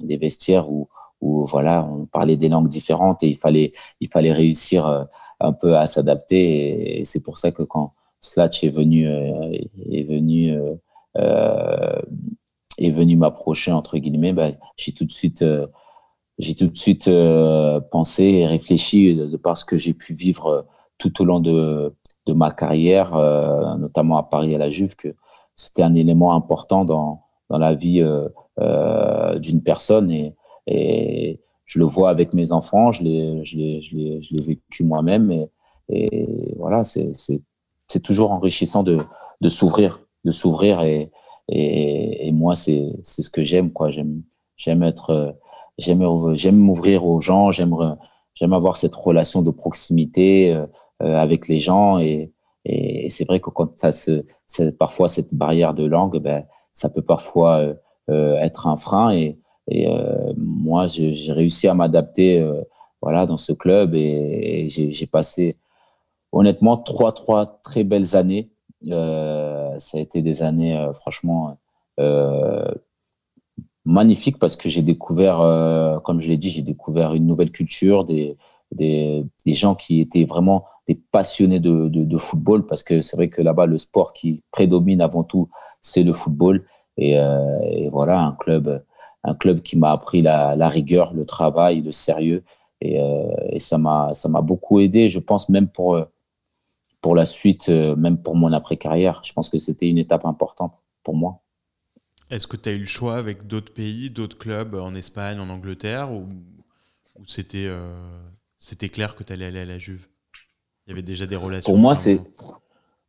[0.00, 0.88] des vestiaires où,
[1.20, 5.06] où, voilà, on parlait des langues différentes et il fallait, il fallait réussir
[5.40, 7.00] un peu à s'adapter.
[7.00, 10.58] Et, c'est pour ça que quand Slatch est venu, est venu,
[11.14, 15.44] est venu m'approcher entre guillemets, ben, j'ai tout de suite
[16.38, 20.46] j'ai tout de suite euh, pensé et réfléchi de, par ce que j'ai pu vivre
[20.46, 20.62] euh,
[20.96, 21.94] tout au long de,
[22.26, 25.14] de ma carrière, euh, notamment à Paris à la Juve, que
[25.56, 28.04] c'était un élément important dans, dans la vie
[29.36, 30.34] d'une personne et,
[30.66, 34.42] et, je le vois avec mes enfants, je l'ai, je l'ai, je l'ai, je l'ai
[34.42, 35.48] vécu moi-même et,
[35.88, 37.40] et voilà, c'est, c'est,
[37.86, 38.98] c'est toujours enrichissant de,
[39.40, 41.12] de s'ouvrir, de s'ouvrir et,
[41.48, 44.22] et, et moi c'est, c'est ce que j'aime quoi, j'aime,
[44.56, 45.36] j'aime être
[45.78, 47.96] J'aime, j'aime m'ouvrir aux gens, j'aime,
[48.34, 50.66] j'aime avoir cette relation de proximité euh,
[51.02, 52.00] euh, avec les gens.
[52.00, 52.32] Et,
[52.64, 54.24] et c'est vrai que quand ça se,
[54.78, 57.74] parfois cette barrière de langue, ben, ça peut parfois
[58.10, 59.12] euh, être un frein.
[59.12, 59.38] Et,
[59.70, 59.88] et
[60.36, 62.46] moi, j'ai réussi à m'adapter
[63.02, 65.56] voilà, dans ce club et, j'ai passé
[66.32, 68.50] honnêtement trois, trois très belles années.
[68.82, 71.58] ça a été des années, franchement,
[73.88, 78.04] magnifique parce que j'ai découvert, euh, comme je l'ai dit, j'ai découvert une nouvelle culture,
[78.04, 78.36] des,
[78.70, 83.40] des, gens qui étaient vraiment des passionnés de, de, football parce que c'est vrai que
[83.40, 85.48] là-bas, le sport qui prédomine avant tout,
[85.80, 86.66] c'est le football.
[87.00, 88.84] Euh, et, voilà, un club,
[89.24, 92.44] un club qui m'a appris la, la, rigueur, le travail, le sérieux.
[92.80, 94.12] Et, euh, et ça m'a
[94.42, 96.00] beaucoup aidé, je pense, même pour,
[97.00, 99.20] pour la suite, même pour mon après-carrière.
[99.24, 101.40] Je pense que c'était une étape importante pour moi.
[102.30, 105.48] Est-ce que tu as eu le choix avec d'autres pays, d'autres clubs en Espagne, en
[105.48, 106.28] Angleterre, ou,
[107.26, 107.96] c'était euh,
[108.58, 110.08] c'était clair que tu allais aller à la Juve?
[110.86, 112.20] Il y avait déjà des relations Pour moi, c'est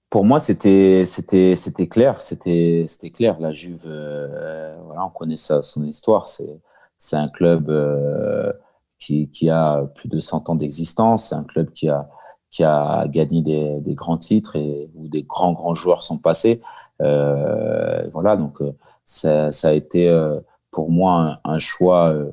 [0.09, 3.39] pour moi c'était c'était c'était clair, c'était c'était clair.
[3.39, 6.27] La Juve, euh, voilà, on connaît ça, son histoire.
[6.27, 6.59] C'est
[6.97, 8.51] c'est un club euh,
[8.99, 11.29] qui, qui, a plus de 100 ans d'existence.
[11.29, 12.09] C'est un club qui a
[12.51, 16.61] qui a gagné des, des, grands titres et où des grands grands joueurs sont passés.
[16.99, 18.61] voilà, donc
[19.09, 20.39] ça, a été euh,
[20.71, 22.31] pour moi un, choix, euh,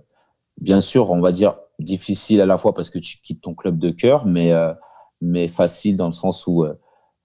[0.60, 3.78] bien sûr, on va dire difficile à la fois parce que tu quittes ton club
[3.78, 4.72] de cœur, mais, euh,
[5.22, 6.66] mais facile dans le sens où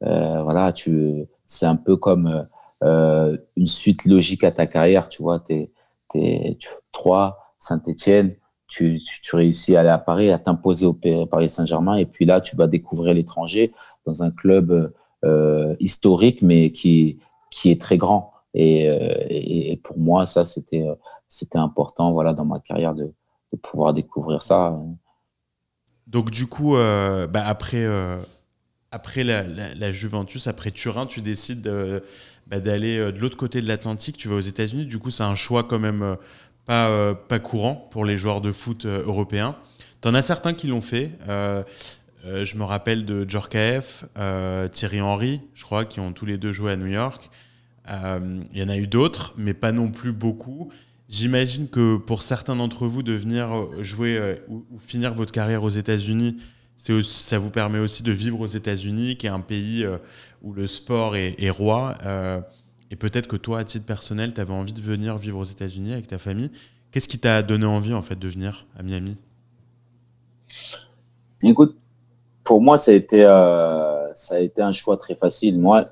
[0.01, 2.47] voilà, tu, c'est un peu comme
[2.81, 5.09] une suite logique à ta carrière.
[5.09, 5.69] Tu vois, tu
[6.15, 6.57] es,
[6.91, 8.35] 3, Saint-Etienne,
[8.67, 12.41] tu, tu, réussis à aller à Paris, à t'imposer au Paris Saint-Germain, et puis là,
[12.41, 13.71] tu vas découvrir l'étranger
[14.05, 14.93] dans un club
[15.79, 17.19] historique, mais qui,
[17.51, 18.31] qui est très grand.
[18.55, 20.95] Euh, et, et, pour moi, ça, c'était, euh,
[21.29, 23.13] c'était important voilà, dans ma carrière de,
[23.61, 24.79] pouvoir découvrir ça.
[26.07, 27.85] Donc, du coup, euh, bah, après,
[28.91, 31.71] après la, Juventus, après Turin, tu décides
[32.47, 34.85] bah, d'aller de l'autre côté de l'Atlantique, tu vas aux États-Unis.
[34.85, 36.17] Du coup, c'est un choix quand même
[36.65, 39.55] pas, pas courant pour les joueurs de foot européens.
[40.01, 41.11] Tu en as certains qui l'ont fait.
[41.27, 44.05] je me rappelle de Djorkaeff,
[44.71, 47.29] Thierry Henry, je crois, qui ont tous les deux joué à New York.
[47.89, 50.71] Euh, il y en a eu d'autres, mais pas non plus beaucoup.
[51.09, 55.63] J'imagine que pour certains d'entre vous, de venir euh, jouer euh, ou, finir votre carrière
[55.63, 56.37] aux États-Unis,
[57.03, 59.85] ça vous permet aussi de vivre aux États-Unis, qui est un pays
[60.41, 61.95] où le sport est, roi.
[62.89, 65.93] et peut-être que toi, à titre personnel, tu avais envie de venir vivre aux États-Unis
[65.93, 66.49] avec ta famille.
[66.91, 69.17] Qu'est-ce qui t'a donné envie en fait de venir à Miami?
[71.43, 71.77] Écoute,
[72.43, 75.59] pour moi, ça a été, ça a été un choix très facile.
[75.59, 75.87] Moi,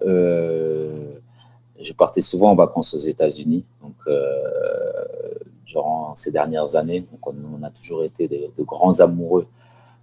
[1.82, 3.64] je partais souvent en vacances aux États-Unis.
[3.82, 5.34] Donc, euh,
[5.66, 9.59] durant ces dernières années, on, a toujours été de, grands amoureux euh,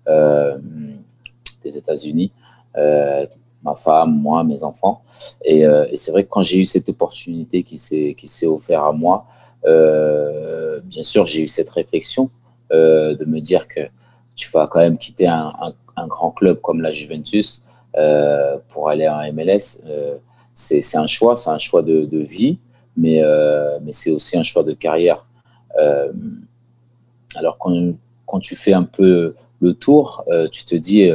[0.07, 2.33] des États-Unis.
[2.77, 3.27] Euh,
[3.63, 5.03] ma femme, moi, mes enfants.
[5.45, 9.27] Et, c'est vrai que quand j'ai eu cette opportunité qui s'est offerte à moi,
[9.65, 12.31] bien sûr, j'ai eu cette réflexion
[12.71, 13.81] de me dire que
[14.37, 15.53] tu vas quand même quitter un,
[15.97, 17.63] un grand club comme la Juventus
[18.69, 19.81] pour aller en MLS
[20.57, 22.59] c'est un choix, c'est un choix de, vie,
[22.97, 25.27] mais, euh, mais c'est aussi un choix de carrière.
[25.79, 26.13] Euh,
[27.37, 27.93] alors, quand,
[28.25, 31.11] quand, tu fais un peu le tour, euh, tu te dis,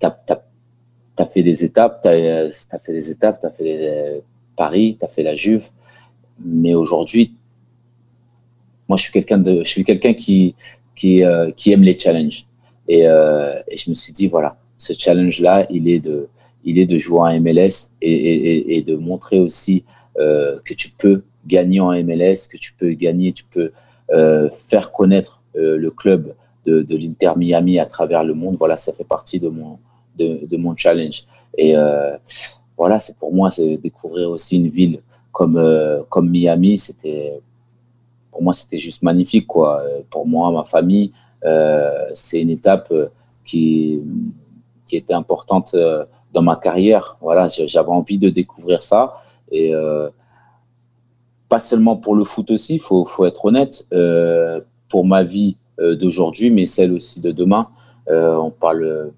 [0.00, 4.22] tu as, fait des étapes, tu as, fait des étapes, tu as fait
[4.56, 5.70] Paris, tu as fait la Juve,
[6.44, 7.34] mais aujourd'hui,
[8.88, 10.54] moi, je suis quelqu'un de, quelqu'un qui,
[10.94, 12.46] qui, aime les challenges.
[12.88, 16.28] Et, je me suis dit, voilà, ce challenge-là, il est de,
[16.64, 19.84] il est de jouer en MLS et, de montrer aussi
[20.16, 23.72] que tu peux gagner en MLS, que tu peux gagner, tu peux
[24.52, 26.34] faire connaître le club
[26.82, 28.56] de, l'Inter Miami à travers le monde.
[28.56, 29.78] Voilà, ça fait partie de mon,
[30.16, 31.24] de, mon challenge.
[31.56, 31.74] Et
[32.76, 35.00] voilà, c'est pour moi, c'est découvrir aussi une ville
[35.32, 35.60] comme,
[36.08, 36.78] comme Miami.
[36.78, 37.40] C'était
[38.30, 39.46] pour moi, c'était juste magnifique.
[39.46, 39.82] Quoi.
[40.10, 41.12] Pour moi, ma famille,
[41.44, 43.08] euh, c'est une étape euh,
[43.44, 44.02] qui,
[44.86, 47.16] qui était importante euh, dans ma carrière.
[47.20, 49.22] Voilà, j'avais envie de découvrir ça.
[49.50, 49.72] Et
[51.48, 53.88] pas seulement pour le foot aussi, il faut, faut, être honnête,
[54.90, 57.68] pour ma vie d'aujourd'hui, mais celle aussi de demain.
[58.08, 59.12] on parle,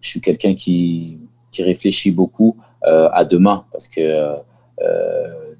[0.00, 1.18] je suis quelqu'un qui,
[1.50, 4.36] qui, réfléchit beaucoup à demain parce que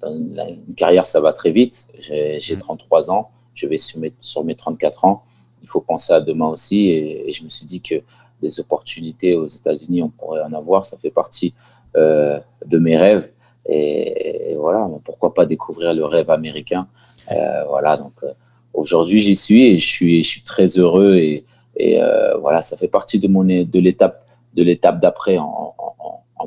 [0.01, 1.87] dans une carrière, ça va très vite.
[1.99, 3.11] J'ai 33 mmh.
[3.11, 5.25] ans, je vais sur mes, sur mes 34 ans.
[5.63, 6.91] Il faut penser à demain aussi.
[6.91, 7.97] Et, je me suis dit que
[8.41, 10.85] des opportunités aux États-Unis, on pourrait en avoir.
[10.85, 11.55] Ça fait partie
[11.97, 13.33] euh, de mes rêves.
[13.67, 16.87] Et, voilà, pourquoi pas découvrir le rêve américain?
[17.33, 18.33] Euh, voilà, donc euh,
[18.77, 19.87] aujourd'hui, j'y suis et je
[20.23, 21.17] suis, très heureux.
[21.17, 21.45] Et,
[21.77, 21.99] et
[22.41, 25.75] voilà, ça fait partie de, l'étape d'après en,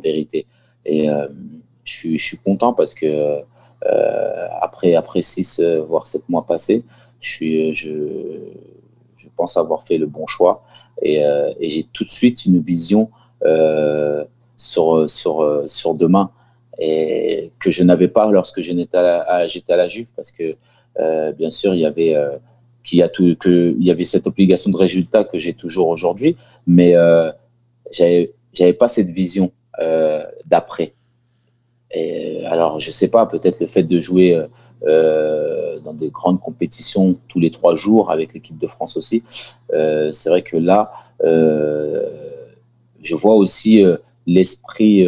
[0.02, 0.48] vérité.
[0.86, 1.10] Et
[1.84, 3.44] je suis, content parce que
[3.86, 6.84] euh, après, six, euh, voire sept mois passés,
[7.22, 7.74] je,
[9.36, 10.64] pense avoir fait le bon choix
[11.02, 13.10] et, euh, j'ai tout de suite une vision
[14.58, 15.08] sur,
[15.96, 16.32] demain
[16.78, 20.56] que je n'avais pas lorsque j'étais à, à la Juve parce que
[20.98, 22.16] bien sûr il y avait
[22.84, 26.36] qu'il y avait cette obligation de résultat que j'ai toujours aujourd'hui
[26.68, 26.94] mais
[27.92, 29.52] j'avais j'avais pas cette vision
[30.46, 30.94] d'après.
[31.92, 34.48] Et alors, je sais pas, peut-être le fait de jouer euh,
[34.88, 39.24] euh, dans des grandes compétitions tous les trois jours avec l'équipe de France aussi,
[39.74, 40.92] euh, c'est vrai que là,
[43.02, 43.84] je vois aussi
[44.26, 45.06] l'esprit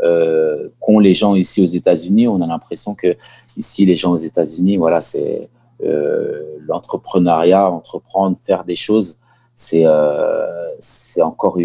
[0.00, 2.28] qu'ont les gens ici aux États-Unis.
[2.28, 3.16] On a l'impression que
[3.56, 5.48] ici, les gens aux États-Unis, voilà, c'est
[5.80, 9.18] l'entrepreneuriat, entreprendre, faire des choses,
[9.54, 9.84] c'est
[10.80, 11.58] c'est encore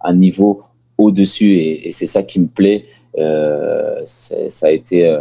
[0.00, 0.62] un niveau
[0.98, 2.86] au-dessus et, c'est ça qui me plaît.
[3.16, 5.20] Euh, ça a été, euh,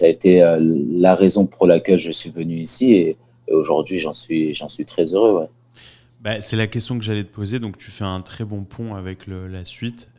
[0.00, 3.16] a été euh, la raison pour laquelle je suis venu ici et,
[3.50, 5.46] aujourd'hui j'en suis très heureux.
[6.22, 8.94] Bah, c'est la question que j'allais te poser, donc tu fais un très bon pont
[8.94, 10.10] avec la suite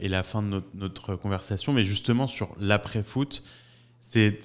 [0.00, 3.42] et la fin de notre, conversation, mais justement sur l'après-foot,
[4.00, 4.38] c'est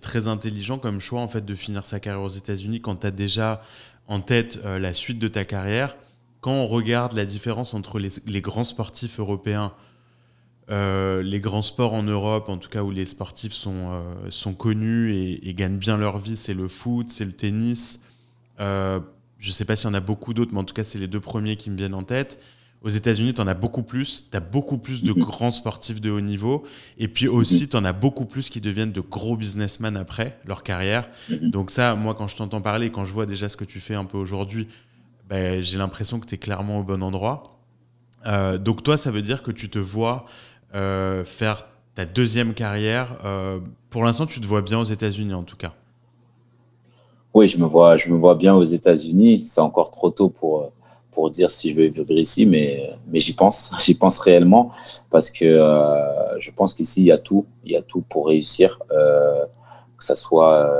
[0.00, 3.10] très intelligent comme choix en fait de finir sa carrière aux États-Unis quand tu as
[3.10, 3.60] déjà
[4.06, 5.94] en tête la suite de ta carrière.
[6.40, 9.74] Quand on regarde la différence entre les, grands sportifs européens
[10.70, 15.14] euh, les grands sports en Europe, en tout cas où les sportifs sont, euh, connus
[15.14, 18.00] et, gagnent bien leur vie, c'est le foot, c'est le tennis.
[18.60, 19.00] Euh,
[19.38, 20.98] je ne sais pas s'il y en a beaucoup d'autres, mais en tout cas, c'est
[20.98, 22.40] les deux premiers qui me viennent en tête.
[22.82, 24.26] Aux États-Unis, tu en as beaucoup plus.
[24.30, 26.64] Tu as beaucoup plus de grands sportifs de haut niveau.
[26.96, 30.62] Et puis aussi, tu en as beaucoup plus qui deviennent de gros businessmen après leur
[30.62, 31.08] carrière.
[31.42, 33.94] Donc, ça, moi, quand je t'entends parler, quand je vois déjà ce que tu fais
[33.94, 34.68] un peu aujourd'hui,
[35.28, 37.58] ben, j'ai l'impression que tu es clairement au bon endroit.
[38.60, 40.26] donc, toi, ça veut dire que tu te vois
[40.74, 43.16] euh, faire ta deuxième carrière.
[43.24, 43.58] Euh,
[43.90, 45.74] pour l'instant, tu te vois bien aux États-Unis en tout cas.
[47.34, 49.44] Oui, je me vois, je me vois bien aux États-Unis.
[49.46, 50.72] C'est encore trop tôt pour,
[51.10, 53.70] pour dire si je vais vivre ici, mais, mais j'y pense.
[53.84, 54.70] J'y pense réellement
[55.10, 57.46] parce que euh, je pense qu'ici, il y a tout.
[57.64, 60.70] Il y a tout pour réussir, que ce soit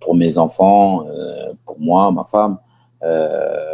[0.00, 1.06] pour mes enfants,
[1.64, 2.58] pour moi, ma femme.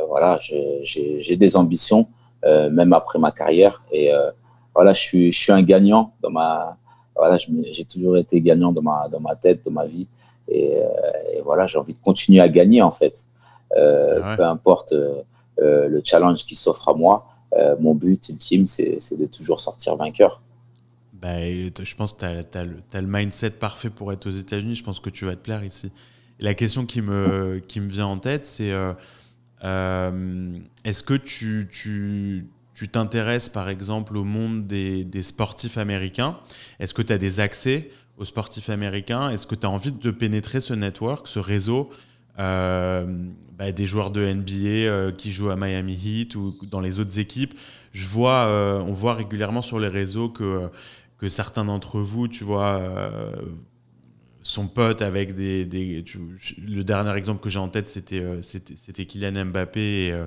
[0.09, 2.09] voilà, j'ai des ambitions
[2.45, 3.83] euh, même après ma carrière.
[3.91, 4.31] Et euh,
[4.75, 6.77] voilà, je suis, je suis un gagnant dans ma.
[7.17, 10.07] Voilà, j'ai toujours été gagnant dans ma, dans ma tête, dans ma vie.
[10.49, 13.25] Et, euh, voilà, j'ai envie de continuer à gagner en fait.
[13.71, 14.95] Peu importe
[15.59, 17.27] le challenge qui s'offre à moi,
[17.81, 20.41] mon but ultime, c'est de toujours sortir vainqueur.
[21.13, 24.75] Bah, je pense que tu as, le mindset parfait pour être aux États-Unis.
[24.75, 25.91] Je pense que tu vas te plaire ici.
[26.41, 28.73] la question qui me, qui me vient en tête, c'est
[29.65, 30.53] euh,
[30.85, 36.39] est-ce que tu, tu t'intéresses par exemple au monde des, des sportifs américains?
[36.79, 40.11] Est-ce que tu as des accès aux sportifs américains Est-ce que tu as envie de
[40.11, 41.91] pénétrer ce network, ce réseau
[42.39, 47.01] euh, bah, des joueurs de NBA euh, qui jouent à Miami Heat ou dans les
[47.01, 47.55] autres équipes?
[47.93, 48.47] Je vois,
[48.85, 50.69] on voit régulièrement sur les réseaux que,
[51.17, 52.81] que certains d'entre vous, tu vois,
[54.49, 55.67] son pote avec des.
[56.57, 60.27] le dernier exemple que j'ai en tête, c'était euh, c'était Kylian Mbappé et, euh,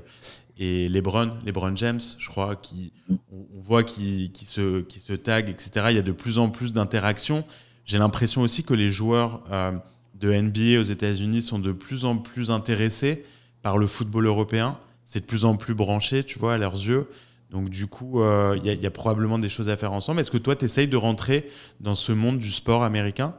[0.58, 5.50] et, LeBron, LeBron James, je crois, qui, on, voit qui, qui, se, qui se tag,
[5.50, 5.88] etc.
[5.90, 7.44] Il y a de plus en plus d'interactions.
[7.86, 9.72] J'ai l'impression aussi que les joueurs euh,
[10.16, 13.26] de NBA aux États-Unis sont de plus en plus intéressés
[13.62, 14.78] par le football européen.
[15.06, 17.10] C'est de plus en plus branché, tu vois, à leurs yeux.
[17.50, 18.22] Donc du coup,
[18.56, 20.22] il y, a probablement des choses à faire ensemble.
[20.22, 21.50] Est-ce que toi, tu essayes de rentrer
[21.82, 23.34] dans ce monde du sport américain?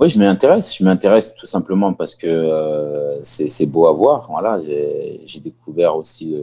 [0.00, 0.76] Oui, je m'y intéresse.
[0.76, 4.26] Je m'intéresse tout simplement parce que c'est beau à voir.
[4.28, 6.34] Voilà, j'ai découvert aussi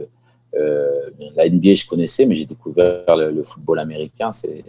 [0.54, 4.32] la NBA, je connaissais, mais j'ai découvert le, football américain.
[4.32, 4.64] C'est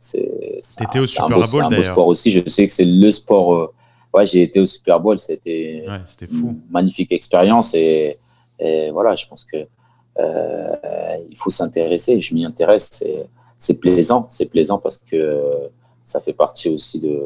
[0.00, 1.70] T'étais au Super Bowl d'ailleurs.
[1.70, 2.30] C'est beau sport aussi.
[2.30, 3.72] Je sais que c'est le sport
[4.14, 5.84] ouais, j'ai été au Super Bowl, c'était
[6.30, 8.18] une magnifique expérience et,
[8.92, 9.66] voilà, je pense que
[10.18, 12.20] euh, il faut s'intéresser.
[12.20, 13.04] Je m'y intéresse,
[13.56, 15.70] c'est plaisant, c'est plaisant parce que
[16.04, 17.20] ça fait partie aussi de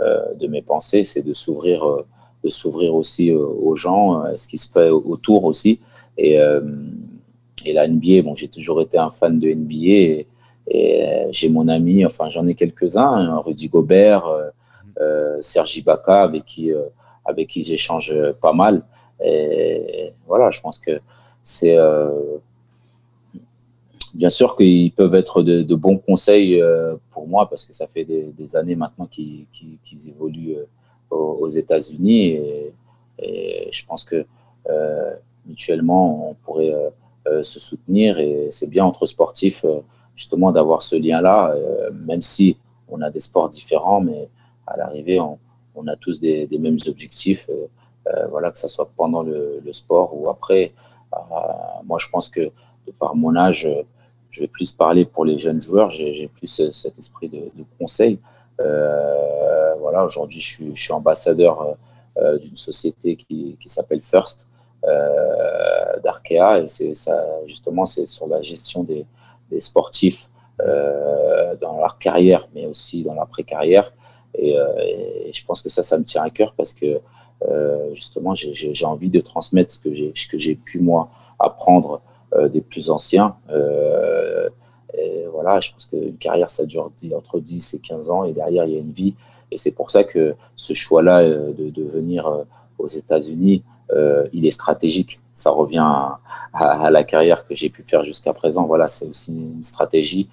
[0.00, 1.84] euh, de mes pensées, c'est de s'ouvrir,
[2.44, 5.80] de s'ouvrir aussi aux gens, ce qui se fait autour aussi
[6.16, 6.60] et euh,
[7.66, 10.26] et la NBA, bon, j'ai toujours été un fan de NBA et,
[10.70, 14.24] et j'ai mon ami, enfin j'en ai quelques-uns, hein, Rudy Gobert,
[15.00, 16.84] euh, Serge Ibaka, avec qui, euh,
[17.24, 18.82] avec qui j'échange pas mal.
[19.24, 21.00] Et voilà, je pense que
[21.42, 22.10] c'est euh,
[24.14, 26.62] bien sûr qu'ils peuvent être de, bons conseils
[27.10, 30.56] pour moi parce que ça fait des, années maintenant qu'ils évoluent
[31.10, 32.38] aux, États-Unis.
[33.18, 34.24] Et, je pense que
[35.46, 36.74] mutuellement on pourrait
[37.42, 38.18] se soutenir.
[38.18, 39.64] Et c'est bien entre sportifs
[40.18, 41.54] justement d'avoir ce lien-là,
[42.06, 42.58] même si
[42.90, 44.28] on a des sports différents, mais
[44.66, 47.66] à l'arrivée, on, a tous des, mêmes objectifs, euh,
[48.08, 50.72] euh, voilà, que ce soit pendant le, sport ou après.
[51.14, 51.18] Euh,
[51.84, 53.68] moi, je pense que de par mon âge,
[54.30, 58.18] je vais plus parler pour les jeunes joueurs, j'ai plus cet esprit de, conseil.
[58.58, 61.76] voilà, aujourd'hui, je, suis ambassadeur
[62.40, 64.48] d'une société qui, s'appelle First
[66.02, 66.92] d'Arkea et c'est
[67.46, 69.04] justement, c'est sur la gestion des,
[69.58, 70.28] sportifs
[70.60, 73.92] dans leur carrière, mais aussi dans l'après-carrière.
[74.40, 74.78] Euh,
[75.26, 77.00] et, je pense que ça, ça me tient à cœur parce que
[77.48, 82.00] euh, justement, j'ai envie de transmettre ce que j'ai pu, moi, apprendre
[82.34, 83.36] euh, des plus anciens.
[84.94, 88.64] Et voilà, je pense qu'une carrière, ça dure entre 10 et 15 ans, et derrière,
[88.64, 89.14] il y a une vie.
[89.52, 92.44] Et c'est pour ça que ce choix-là de, venir
[92.78, 93.62] aux États-Unis,
[94.32, 95.20] il est stratégique.
[95.38, 95.88] Ça revient
[96.52, 98.66] à, la carrière que j'ai pu faire jusqu'à présent.
[98.66, 100.28] Voilà, c'est aussi une stratégie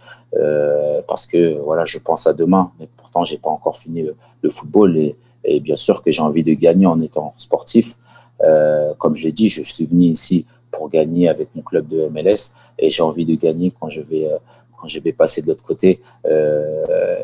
[1.07, 2.71] parce que voilà, je pense à demain.
[2.79, 2.87] Mais
[3.23, 4.05] j'ai pas encore fini
[4.41, 4.97] le, football
[5.43, 7.97] et, bien sûr que j'ai envie de gagner en étant sportif.
[8.43, 12.07] Euh, comme je l'ai dit, je suis venu ici pour gagner avec mon club de
[12.09, 14.37] MLS et j'ai envie de gagner quand je vais euh,
[14.77, 16.01] quand je vais passer de l'autre côté.
[16.25, 17.17] Euh,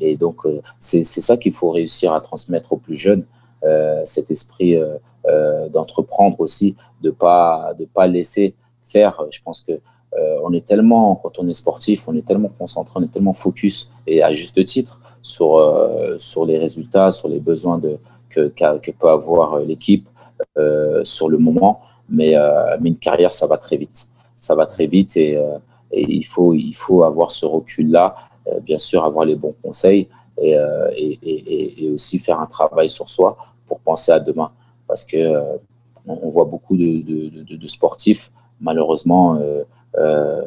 [0.00, 0.42] et, donc
[0.78, 3.24] c'est ça qu'il faut réussir à transmettre aux plus jeunes,
[4.04, 4.78] cet esprit
[5.70, 9.22] d'entreprendre aussi, de pas de pas laisser faire.
[9.30, 9.80] Je pense que
[10.42, 13.90] on est tellement, quand on est sportif, on est tellement concentré, on est tellement focus,
[14.06, 17.98] et à juste titre, sur, euh, sur les résultats, sur les besoins de,
[18.28, 20.08] que, que peut avoir l'équipe
[20.58, 21.80] euh, sur le moment.
[22.08, 24.08] Mais, euh, mais une carrière, ça va très vite.
[24.36, 25.38] Ça va très vite et,
[25.92, 28.14] il, faut, il faut avoir ce recul-là,
[28.62, 30.08] bien sûr, avoir les bons conseils
[30.40, 30.56] et,
[30.96, 34.50] et, aussi faire un travail sur soi pour penser à demain.
[34.90, 35.40] Parce que
[36.04, 39.38] on voit beaucoup de, sportifs, malheureusement,
[39.96, 40.42] euh,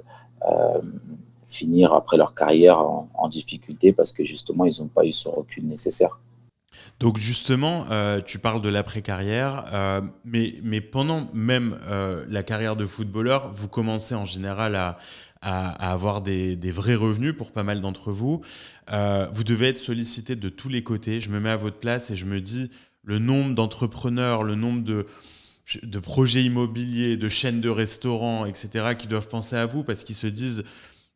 [1.48, 5.66] finir après leur carrière en, difficulté parce que justement, ils n'ont pas eu ce recul
[5.66, 6.20] nécessaire.
[7.00, 12.76] Donc justement, euh, tu parles de l'après-carrière, euh, mais, mais pendant même euh, la carrière
[12.76, 14.98] de footballeur, vous commencez en général à,
[15.42, 18.42] avoir des, vrais revenus pour pas mal d'entre vous.
[18.90, 21.20] vous devez être sollicité de tous les côtés.
[21.20, 22.72] Je me mets à votre place et je me dis
[23.04, 25.06] le nombre d'entrepreneurs, le nombre de,
[26.00, 30.28] projets immobiliers, de chaînes de restaurants, etc., qui doivent penser à vous parce qu'ils se
[30.28, 30.64] disent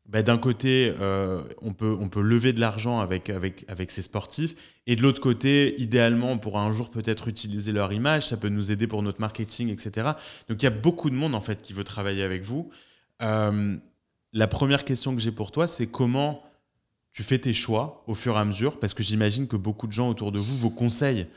[0.08, 4.02] bah, d'un côté, euh, on, peut, on peut lever de l'argent avec, avec, avec ces
[4.02, 8.38] sportifs, et de l'autre côté, idéalement, on pourra un jour peut-être utiliser leur image, ça
[8.38, 10.12] peut nous aider pour notre marketing, etc.
[10.48, 12.70] Donc il y a beaucoup de monde en fait qui veut travailler avec vous.
[13.22, 13.78] Euh,
[14.32, 16.44] la première question que j'ai pour toi, c'est comment
[17.12, 19.92] tu fais tes choix au fur et à mesure, parce que j'imagine que beaucoup de
[19.92, 21.28] gens autour de vous vous conseillent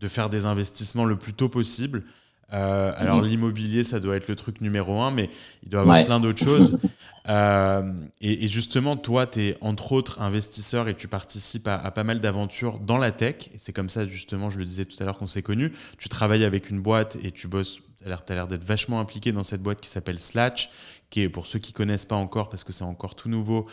[0.00, 2.04] de faire des investissements le plus tôt possible.
[2.52, 3.28] Euh, alors mhm.
[3.28, 5.30] l'immobilier, ça doit être le truc numéro un, mais
[5.62, 6.78] il doit y avoir plein d'autres choses.
[7.26, 7.90] Euh,
[8.20, 12.78] et, justement, toi, tu es entre autres investisseur et tu participes à, pas mal d'aventures
[12.78, 13.48] dans la tech.
[13.54, 15.72] Et c'est comme ça, justement, je le disais tout à l'heure qu'on s'est connus.
[15.96, 19.42] Tu travailles avec une boîte et tu bosses, tu as l'air d'être vachement impliqué dans
[19.42, 20.68] cette boîte qui s'appelle Slatch,
[21.08, 23.68] qui est, pour ceux qui connaissent pas encore, parce que c'est encore tout nouveau,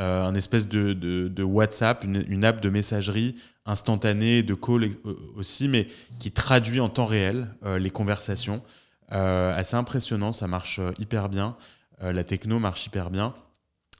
[0.00, 3.36] euh, un espèce de, de, WhatsApp, une, app de messagerie
[3.66, 5.86] instantanée, de call euh, aussi, mais
[6.18, 7.48] qui traduit en temps réel
[7.78, 8.62] les conversations.
[9.08, 11.56] assez impressionnant, ça marche hyper bien.
[12.02, 13.34] Euh, la techno marche hyper bien.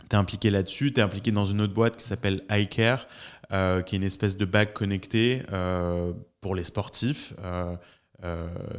[0.08, 3.06] Tu es impliqué là-dessus, tu es impliqué dans une autre boîte qui s'appelle iCare,
[3.52, 7.34] euh, qui est une espèce de bague connecté euh, pour les sportifs.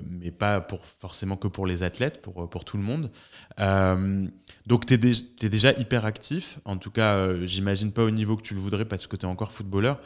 [0.06, 3.12] Mais pas pour, forcément que pour les athlètes, pour, pour tout le monde.
[4.68, 8.54] donc tu es, déjà hyper actif, en tout cas j'imagine pas au niveau que tu
[8.54, 10.00] le voudrais parce que tu es encore footballeur.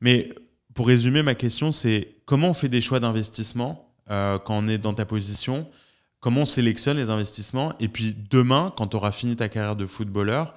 [0.00, 0.30] Mais
[0.74, 4.94] pour résumer ma question, c'est comment on fait des choix d'investissement quand on est dans
[4.94, 5.68] ta position?
[6.20, 7.72] Comment on sélectionne les investissements?
[7.80, 10.54] Et puis demain, quand tu auras fini ta carrière de footballeur,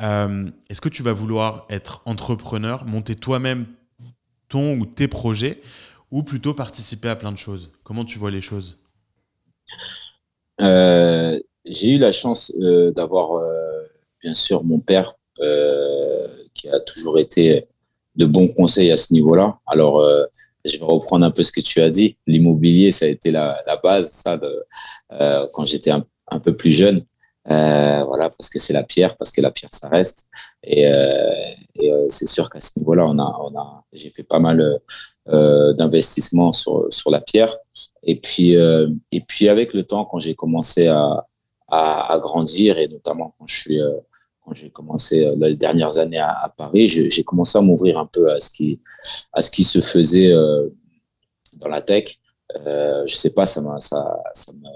[0.00, 3.66] euh, est-ce que tu vas vouloir être entrepreneur, monter toi-même
[4.48, 5.60] ton ou tes projets,
[6.12, 8.78] ou plutôt participer à plein de choses Comment tu vois les choses?
[10.60, 13.42] Euh, J'ai eu la chance euh, d'avoir,
[14.22, 15.14] bien sûr, mon père
[16.54, 17.66] qui a toujours été
[18.14, 19.58] de bons conseils à ce niveau-là.
[19.66, 20.00] Alors,
[20.64, 22.16] je vais reprendre un peu ce que tu as dit.
[22.26, 24.38] L'immobilier, ça a été la, base, ça,
[25.12, 27.04] euh, quand j'étais un, peu plus jeune.
[27.50, 30.28] Euh, voilà, parce que c'est la pierre, parce que la pierre, ça reste.
[30.62, 31.32] Et, euh,
[31.74, 34.80] et euh, c'est sûr qu'à ce niveau-là, on a, on a, j'ai fait pas mal
[35.28, 37.54] euh, d'investissements sur, sur la pierre.
[38.02, 41.26] Et puis, et puis avec le temps, quand j'ai commencé à,
[41.68, 43.80] à, grandir, et notamment quand je suis
[44.44, 48.32] quand j'ai commencé euh, les dernières années à, Paris, j'ai commencé à m'ouvrir un peu
[48.32, 48.80] à ce qui,
[49.32, 50.68] à ce qui se faisait euh,
[51.54, 52.18] dans la tech.
[52.66, 54.68] Euh, je sais pas, ça m'a, ça, ça me,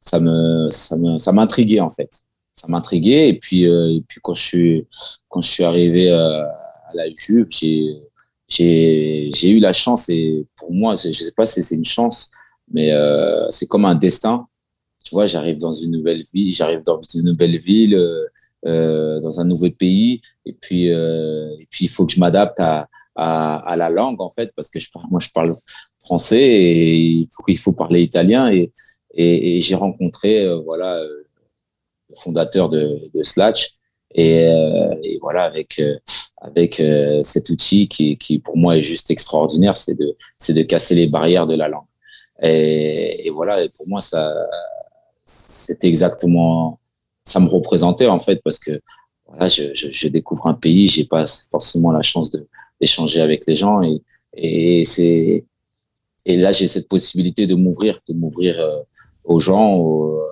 [0.00, 2.10] ça me, ça me, ça m'intriguait en fait.
[2.54, 4.86] Ça m'intriguait et puis, euh, et puis quand je suis,
[5.28, 8.00] quand je suis arrivé euh, à la Juve, j'ai,
[8.48, 12.30] j'ai, eu la chance et pour moi, je sais pas si c'est une chance,
[12.70, 14.46] mais euh, c'est comme un destin.
[15.04, 17.96] Tu vois, j'arrive dans une nouvelle ville, j'arrive dans une nouvelle ville,
[18.66, 20.20] euh, dans un nouveau pays.
[20.44, 24.20] Et puis, euh, et puis il faut que je m'adapte à, à, à, la langue,
[24.20, 25.56] en fait, parce que je, moi, je parle
[26.00, 28.50] français et il faut, il faut parler italien.
[28.50, 28.72] Et,
[29.14, 33.74] et, et j'ai rencontré euh, voilà, le fondateur de, de Slatch.
[34.14, 34.46] Et,
[35.02, 35.80] et, voilà, avec,
[36.40, 36.82] avec
[37.22, 41.06] cet outil qui, qui, pour moi, est juste extraordinaire, c'est de, c'est de casser les
[41.06, 41.84] barrières de la langue.
[42.42, 44.32] Et, et voilà, pour moi, ça,
[45.24, 46.78] c'est exactement
[47.26, 48.80] ça me représentait en fait parce que
[49.26, 52.46] voilà, je, je, je découvre un pays, j'ai pas forcément la chance de
[52.80, 54.02] d'échanger avec les gens et,
[54.34, 55.44] et c'est
[56.24, 58.80] et là j'ai cette possibilité de m'ouvrir, de m'ouvrir euh,
[59.24, 60.24] aux gens aux, euh,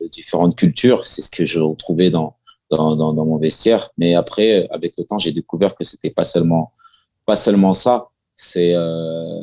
[0.00, 1.06] de différentes cultures.
[1.06, 2.36] C'est ce que je retrouvais dans,
[2.70, 3.90] dans, dans, dans mon vestiaire.
[3.98, 6.72] Mais après, avec le temps, j'ai découvert que c'était pas seulement
[7.26, 8.08] pas seulement ça.
[8.36, 9.42] C'est euh,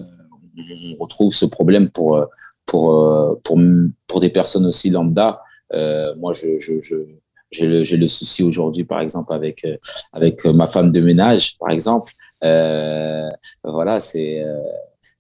[0.58, 2.26] on retrouve ce problème pour
[2.66, 3.60] pour pour
[4.08, 5.42] pour des personnes aussi lambda
[5.74, 6.96] euh, moi, je, je, je
[7.52, 9.78] j'ai le, le, souci aujourd'hui, par exemple, avec, euh,
[10.12, 12.12] avec ma femme de ménage, par exemple.
[12.44, 13.30] Euh,
[13.64, 14.60] voilà, c'est, euh,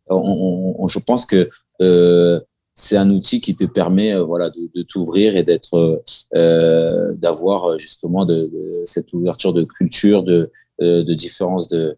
[0.09, 1.49] on, on, je pense que
[1.81, 2.39] euh,
[2.79, 6.03] c'est un outil qui te permet, voilà, de, de t'ouvrir et d'être,
[6.33, 11.97] d'avoir justement de, de, cette ouverture de culture, de, de différence de,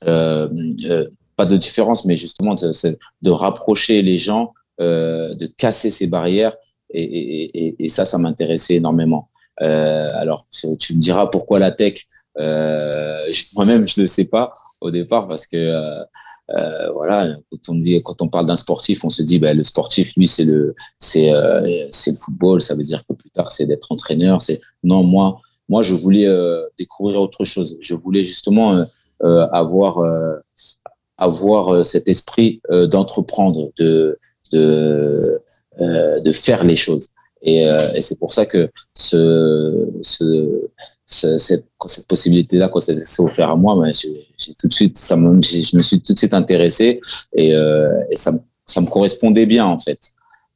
[0.00, 6.56] pas de différence, mais justement de, rapprocher les gens, de casser ces barrières
[6.90, 9.28] et, et, et ça, ça m'intéressait énormément.
[9.62, 10.44] Euh, alors,
[10.78, 12.04] tu me diras pourquoi la tech
[12.38, 15.56] euh, Moi-même, je ne sais pas au départ parce que
[16.50, 19.56] euh, euh, voilà, quand on dit, quand on parle d'un sportif, on se dit, ben,
[19.56, 22.60] le sportif, lui, c'est le, c'est, euh, c'est le football.
[22.60, 24.40] Ça veut dire que plus tard, c'est d'être entraîneur.
[24.42, 27.78] C'est non, moi, moi, je voulais euh, découvrir autre chose.
[27.80, 28.84] Je voulais justement
[29.20, 30.00] avoir,
[31.16, 34.18] avoir cet esprit d'entreprendre, de,
[34.52, 35.40] de
[35.80, 37.10] euh, de faire les choses.
[37.40, 40.68] Et, euh, et c'est pour ça que ce, ce,
[41.06, 41.68] ce cette,
[42.08, 44.26] possibilité-là, quand c'est offert à moi, ben, j'ai
[44.56, 47.00] tout de suite, ça me, je me suis tout de suite intéressé
[47.34, 48.32] et, euh, ça,
[48.66, 49.98] ça me correspondait bien en fait.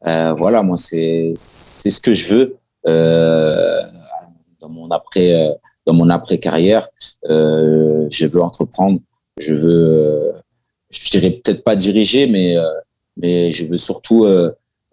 [0.06, 2.56] Euh, voilà, moi c'est c'est ce que je veux
[2.88, 3.82] euh,
[4.60, 5.48] dans mon après
[5.86, 6.88] dans mon après carrière.
[7.24, 9.00] Je veux entreprendre,
[9.38, 10.32] je veux,
[10.90, 12.56] je dirais peut-être pas diriger, mais
[13.16, 14.26] mais je veux surtout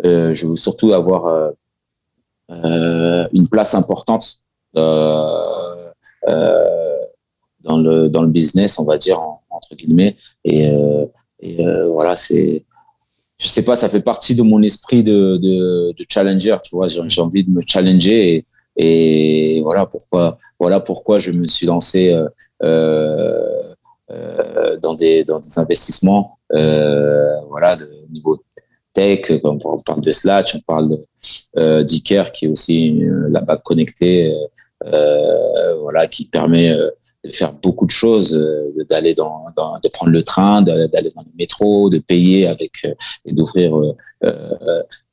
[0.04, 1.52] je veux surtout avoir
[2.50, 4.40] une place importante
[7.62, 10.16] dans le dans le business, on va dire entre guillemets.
[10.46, 10.66] Et,
[11.42, 11.58] et
[11.92, 12.64] voilà, c'est
[13.40, 16.88] je sais pas, ça fait partie de mon esprit de, de, de challenger, tu vois.
[16.88, 18.46] J'ai envie de me challenger
[18.76, 22.14] et, et, voilà pourquoi, voilà pourquoi je me suis lancé
[22.62, 23.74] euh,
[24.12, 28.38] euh, dans des dans des investissements, euh, voilà, de niveau
[28.94, 30.98] tech, on parle de Slash, on parle
[31.58, 34.36] euh, d'Iker qui est aussi euh, la bague connectée,
[34.86, 36.90] euh, voilà, qui permet euh,
[37.24, 38.32] de faire beaucoup de choses,
[38.90, 39.46] d'aller dans,
[39.84, 42.86] de prendre le train, d'aller dans le métro, de payer avec
[43.26, 43.72] et d'ouvrir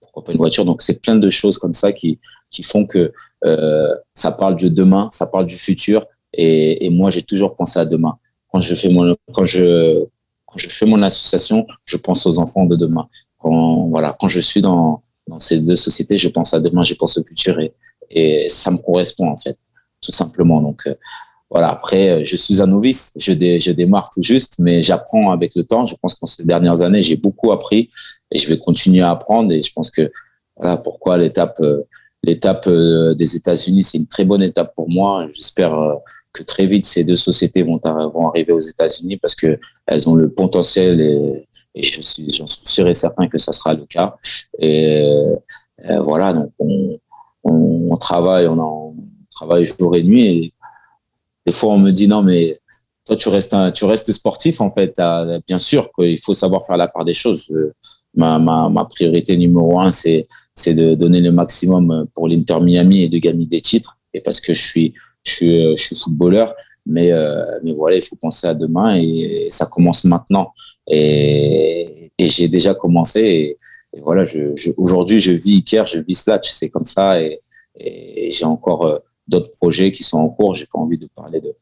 [0.01, 0.65] pourquoi pas une voiture.
[0.65, 2.19] Donc c'est plein de choses comme ça qui
[2.53, 3.13] qui font que
[4.15, 6.07] ça parle de demain, ça parle du futur.
[6.33, 8.19] Et, moi j'ai toujours pensé à demain.
[8.53, 10.05] Quand je fais mon quand je
[10.57, 13.09] je fais mon association, je pense aux enfants de demain.
[13.39, 16.95] Quand, voilà, quand je suis dans, dans ces deux sociétés, je pense à demain, je
[16.95, 17.75] pense au futur et,
[18.11, 19.59] et ça me correspond en fait,
[20.01, 20.63] tout simplement.
[20.63, 20.89] Donc,
[21.51, 25.53] voilà, après, je suis un novice, je, dé, je démarre tout juste, mais j'apprends avec
[25.55, 25.87] le temps.
[25.87, 27.91] Je pense qu'en ces dernières années, j'ai beaucoup appris
[28.33, 29.53] et je vais continuer à apprendre.
[29.53, 30.11] Et je pense que
[30.57, 31.61] voilà pourquoi l'étape
[32.23, 35.29] l'étape des États-Unis, c'est une très bonne étape pour moi.
[35.35, 35.73] J'espère
[36.33, 40.17] que très vite ces deux sociétés vont, vont arriver aux États-Unis parce que elles ont
[40.17, 43.87] le potentiel et, et je suis j'en suis sûr et certain que ça sera le
[43.87, 44.17] cas.
[44.59, 45.09] Et,
[46.01, 46.99] voilà, donc on,
[47.45, 48.95] on, travaille, on, on,
[49.31, 50.27] travaille jour et nuit.
[50.27, 50.53] Et
[51.47, 52.61] des fois, on me dit non, mais
[53.05, 55.01] toi, tu restes, un, tu restes sportif en fait.
[55.47, 57.53] Bien sûr qu'il faut savoir faire la part des choses.
[58.15, 63.03] Ma, ma, ma priorité numéro un, c'est c'est de donner le maximum pour l'Inter Miami
[63.03, 63.99] et de gagner des titres.
[64.15, 66.55] Et parce que je suis je suis, je suis footballeur.
[66.87, 70.53] Mais, euh, mais voilà, il faut penser à demain et ça commence maintenant.
[70.89, 73.21] Et, et j'ai déjà commencé.
[73.93, 76.49] Et, voilà, je, je, aujourd'hui, je vis Iker, je vis Slatch.
[76.49, 77.21] C'est comme ça.
[77.21, 77.41] Et,
[77.79, 78.99] et j'ai encore euh,
[79.29, 80.55] d'autres projets qui sont en cours.
[80.55, 81.55] J'ai pas envie de parler de,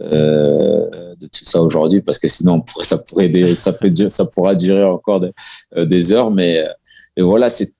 [0.00, 4.84] euh, tout ça aujourd'hui parce que sinon, pourrait, ça, pourrait, ça, peut, ça pourra durer
[4.84, 5.32] encore de,
[5.76, 6.30] euh, des heures.
[6.30, 6.64] Mais,
[7.16, 7.72] mais voilà, c'est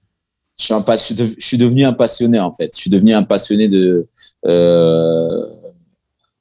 [0.61, 2.70] je suis, devenu un passionné en fait.
[2.74, 4.09] Je suis devenu un passionné de
[4.47, 5.47] euh,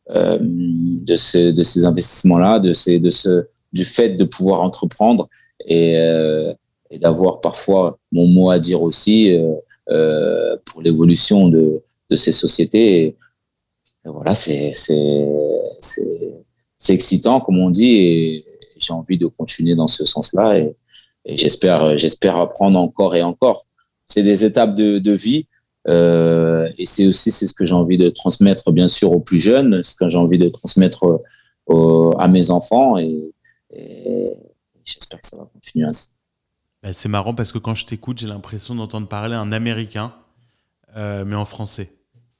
[0.09, 5.27] euh, de, ce, de ces investissements-là, de ces, de ce, du fait de pouvoir entreprendre
[5.65, 6.53] et, euh,
[6.99, 9.53] d'avoir parfois mon mot à dire aussi euh,
[9.89, 13.03] euh pour l'évolution de, de ces sociétés.
[13.03, 13.17] Et,
[14.05, 14.71] voilà, c'est
[16.87, 18.45] excitant comme on dit et
[18.77, 20.75] j'ai envie de continuer dans ce sens-là et,
[21.25, 23.65] et j'espère j'espère apprendre encore et encore
[24.05, 25.47] c'est des étapes de, vie.
[25.89, 29.39] Euh, et c'est aussi c'est ce que j'ai envie de transmettre, bien sûr, aux plus
[29.39, 31.21] jeunes, ce que j'ai envie de transmettre
[32.17, 32.97] à mes enfants.
[32.97, 33.33] Et,
[33.73, 34.31] et
[34.85, 36.09] j'espère que ça va continuer ainsi.
[36.81, 40.13] Bah, c'est marrant parce que quand je t'écoute, j'ai l'impression d'entendre parler un Américain,
[40.95, 41.93] euh, mais en français.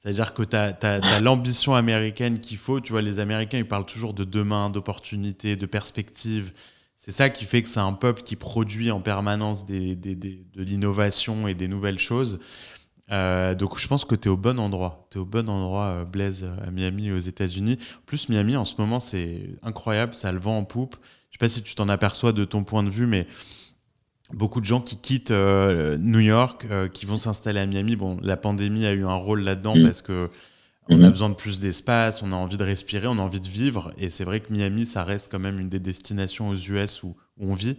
[0.08, 2.80] C'est-à-dire que tu as, as, as l'ambition américaine qu'il faut.
[2.80, 6.52] Tu vois, les Américains, ils parlent toujours de demain, d'opportunités, de perspectives.
[6.96, 10.46] C'est ça qui fait que c'est un peuple qui produit en permanence des, des, des,
[10.54, 12.40] de l'innovation et des nouvelles choses.
[13.10, 15.06] Euh, donc je pense que tu es au bon endroit.
[15.10, 17.78] Tu es au bon endroit, euh, Blaise, à Miami, aux États-Unis.
[18.06, 20.96] Plus Miami, en ce moment, c'est incroyable, ça le vent en poupe.
[21.28, 23.26] Je sais pas si tu t'en aperçois de ton point de vue, mais
[24.32, 27.96] beaucoup de gens qui quittent euh, New York, euh, qui vont s'installer à Miami.
[27.96, 29.82] Bon, la pandémie a eu un rôle là-dedans mmh.
[29.82, 30.28] parce que
[30.90, 33.48] on a besoin de plus d'espace, on a envie de respirer, on a envie de
[33.48, 33.92] vivre.
[33.98, 37.14] Et c'est vrai que Miami, ça reste quand même une des destinations aux US où,
[37.38, 37.76] où on vit.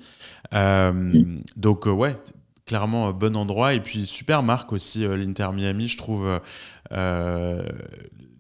[0.54, 1.42] Euh, mmh.
[1.56, 2.16] Donc, ouais,
[2.68, 3.74] clairement, bon endroit.
[3.74, 6.40] Et puis, super marque aussi, l'Inter Miami, je trouve.
[6.92, 7.64] Euh,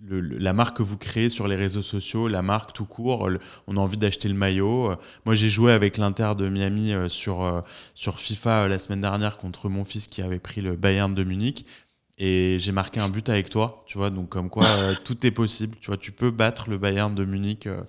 [0.10, 3.39] le, la marque que vous créez sur les réseaux sociaux, la marque tout court, le,
[3.68, 4.95] on a envie d'acheter le maillot.
[5.26, 7.64] Moi, j'ai joué avec l'Inter de Miami sur,
[7.95, 11.66] sur FIFA la semaine dernière contre mon fils qui avait pris le Bayern de Munich
[12.20, 15.32] et j'ai marqué un but avec toi, tu vois, donc comme quoi euh, tout est
[15.32, 17.82] possible, tu vois, tu peux battre le Bayern de Munich euh,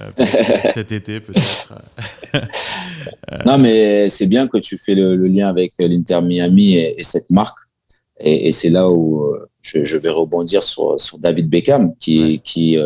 [0.00, 0.24] euh,
[0.74, 1.74] cet été peut-être.
[3.44, 7.02] non, mais c'est bien que tu fais le, le lien avec l'Inter Miami et, et,
[7.02, 7.58] cette marque,
[8.20, 12.40] et, et c'est là où je, je, vais rebondir sur, sur David Beckham, qui, ouais.
[12.42, 12.78] qui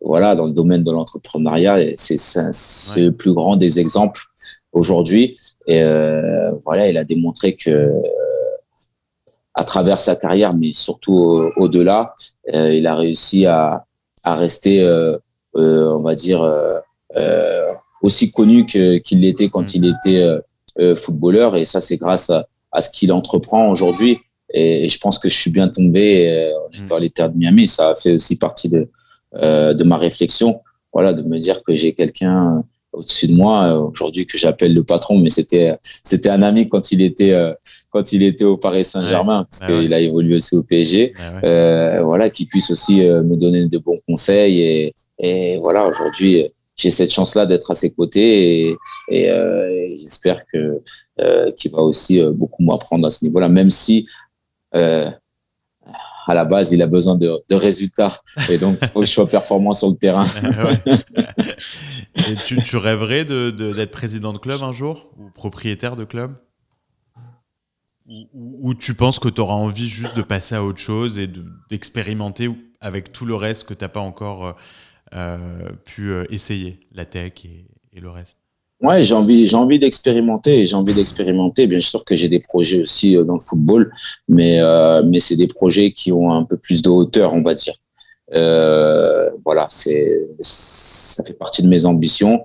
[0.00, 3.02] voilà, dans le domaine de l'entrepreneuriat, c'est ouais.
[3.02, 4.22] le plus grand des exemples
[4.72, 5.82] aujourd'hui, et
[6.64, 7.90] voilà, il a démontré que
[9.54, 12.14] à travers sa carrière, mais surtout au-delà,
[12.54, 13.84] euh, il a réussi à,
[14.24, 15.18] à rester, euh,
[15.56, 16.78] euh, on va dire, euh,
[17.16, 17.72] euh,
[18.02, 19.76] aussi connu qu'il l'était quand mmh.
[19.76, 20.26] il était
[20.80, 21.56] euh, footballeur.
[21.56, 24.18] Et ça, c'est grâce à, à ce qu'il entreprend aujourd'hui.
[24.52, 27.68] Et, et, je pense que je suis bien tombé en étant à l'état de Miami.
[27.68, 28.88] Ça a fait aussi partie de,
[29.34, 30.60] de ma réflexion,
[30.92, 34.84] voilà, de me dire que j'ai quelqu'un au-dessus de moi euh, aujourd'hui que j'appelle le
[34.84, 37.52] patron, mais c'était c'était un ami quand il était euh,
[37.90, 39.96] quand il était au Paris Saint-Germain ouais, parce ouais, qu'il ouais.
[39.96, 41.12] a évolué aussi au PSG.
[41.44, 44.60] Euh, voilà, qui puisse aussi euh, me donner de bons conseils.
[44.60, 48.68] Et, et voilà aujourd'hui j'ai cette chance-là d'être à ses côtés.
[48.68, 48.76] Et,
[49.08, 50.82] et, et j'espère que
[51.56, 54.06] qu'il va aussi beaucoup m'apprendre à ce niveau-là, même si
[56.26, 58.22] à la base, il a besoin de, de résultats.
[58.48, 60.24] Et donc, il faut que je sois performant sur le terrain.
[62.16, 65.10] Et tu, tu rêverais d'être de, de, président de club un jour?
[65.18, 66.34] Ou propriétaire de club?
[68.06, 71.28] Ou, ou, tu penses que tu auras envie juste de passer à autre chose et
[71.70, 74.56] d'expérimenter de, avec tout le reste que tu n'as pas encore
[75.14, 78.41] euh, pu euh, essayer, la tech et, et le reste?
[78.82, 80.66] Ouais, j'ai envie, j'ai envie d'expérimenter.
[80.66, 81.68] J'ai envie d'expérimenter.
[81.68, 83.92] Bien sûr que j'ai des projets aussi euh, dans le football,
[84.28, 87.54] mais euh, mais c'est des projets qui ont un peu plus de hauteur, on va
[87.54, 87.74] dire.
[88.34, 92.44] Euh, voilà, c'est ça fait partie de mes ambitions.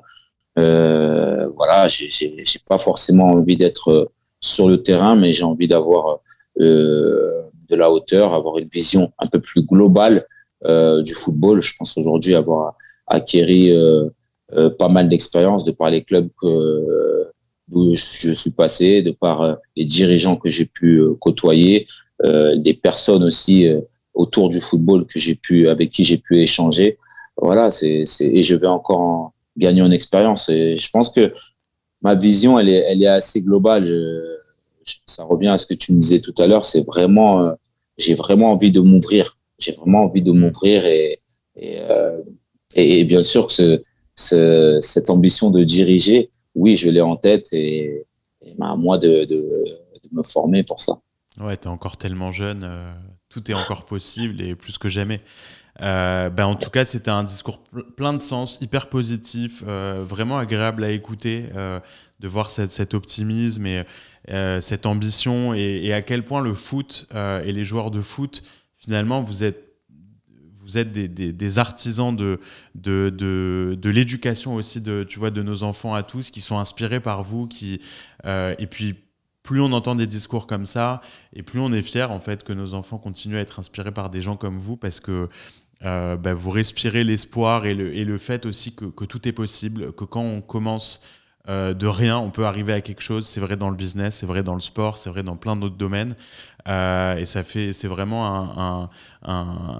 [0.59, 6.19] Euh, voilà, j'ai pas forcément envie d'être sur le terrain, mais j'ai envie d'avoir
[6.59, 10.25] de la hauteur, avoir une vision un peu plus globale
[10.65, 11.61] du football.
[11.61, 12.75] Je pense aujourd'hui avoir
[13.07, 13.71] acquéri
[14.77, 17.27] pas mal d'expérience de par les clubs que,
[17.67, 21.87] d'où je suis passé, de par les dirigeants que j'ai pu côtoyer,
[22.23, 23.69] des personnes aussi
[24.13, 26.97] autour du football que j'ai pu, avec qui j'ai pu échanger.
[27.41, 30.47] Voilà, c'est, et je vais encore gagner en expérience.
[30.49, 31.33] Et je pense que
[32.01, 33.85] ma vision, elle est, elle est assez globale
[35.05, 37.51] ça revient à ce que tu me disais tout à l'heure, c'est vraiment, euh,
[37.97, 39.37] j'ai vraiment envie de m'ouvrir.
[39.59, 41.19] J'ai vraiment envie de m'ouvrir et,
[41.55, 42.21] et, euh,
[42.75, 43.81] et, bien sûr que
[44.17, 48.05] cette ambition de diriger, oui, je l'ai en tête et,
[48.57, 49.27] ben, à moi de,
[50.11, 50.99] me former pour ça.
[51.39, 52.93] Ouais, tu es encore tellement jeune, euh,
[53.29, 55.21] tout est encore possible et plus que jamais.
[55.81, 57.59] Euh, ben en tout cas, c'était un discours
[57.95, 61.45] plein de sens, hyper positif, euh, vraiment agréable à écouter,
[62.19, 63.83] de voir cette, cet optimisme et
[64.61, 68.41] cette ambition et, à quel point le foot et les joueurs de foot,
[68.75, 69.66] finalement, vous êtes
[70.67, 72.39] vous êtes des, des, artisans de,
[72.75, 76.99] de, de, l'éducation aussi de, tu vois, de nos enfants à tous, qui sont inspirés
[76.99, 77.81] par vous, qui,
[78.25, 78.95] et puis
[79.43, 80.99] plus on entend des discours comme ça,
[81.33, 84.09] et plus on est fier en fait que nos enfants continuent à être inspirés par
[84.09, 85.29] des gens comme vous, parce que
[85.83, 89.31] euh, bah, vous respirez l'espoir et le, et le, fait aussi que, que, tout est
[89.31, 91.01] possible, que quand on commence
[91.49, 93.27] euh, de rien, on peut arriver à quelque chose.
[93.27, 95.77] C'est vrai dans le business, c'est vrai dans le sport, c'est vrai dans plein d'autres
[95.77, 96.15] domaines.
[96.67, 98.89] Euh, et ça fait, c'est vraiment
[99.23, 99.71] un,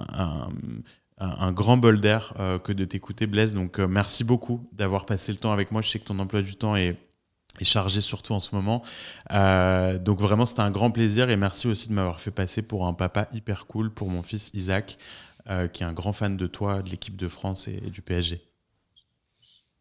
[1.52, 2.34] grand bol d'air
[2.64, 3.54] que de t'écouter, Blaise.
[3.54, 5.82] Donc merci beaucoup d'avoir passé le temps avec moi.
[5.82, 6.96] Je sais que ton emploi du temps est
[7.66, 8.84] chargé surtout en ce moment.
[9.32, 12.86] Euh, donc vraiment, c'était un grand plaisir et merci aussi de m'avoir fait passer pour
[12.88, 14.98] un papa hyper cool pour mon fils Isaac.
[15.50, 18.42] Euh, qui est un grand fan de toi, de l'équipe de France et, du PSG.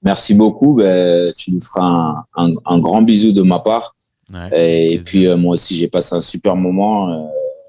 [0.02, 0.77] Merci beaucoup.
[0.77, 3.97] Ben, tu nous feras un, grand bisou de ma part.
[4.52, 7.27] et, puis euh, moi aussi, j'ai passé un super moment, euh,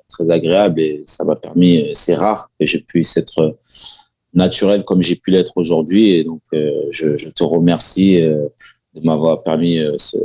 [0.09, 3.57] très agréable et ça m'a permis, c'est rare que je puisse être
[4.33, 6.11] naturel comme j'ai pu l'être aujourd'hui.
[6.11, 10.17] Et donc, je, te remercie de m'avoir permis ce,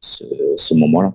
[0.00, 1.14] ce moment-là.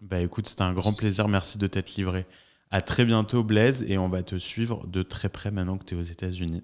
[0.00, 1.28] Bah écoute, c'était un grand plaisir.
[1.28, 2.26] Merci de t'être livré.
[2.70, 5.94] À très bientôt, Blaise, et on va te suivre de très près maintenant que tu
[5.94, 6.62] es aux États-Unis.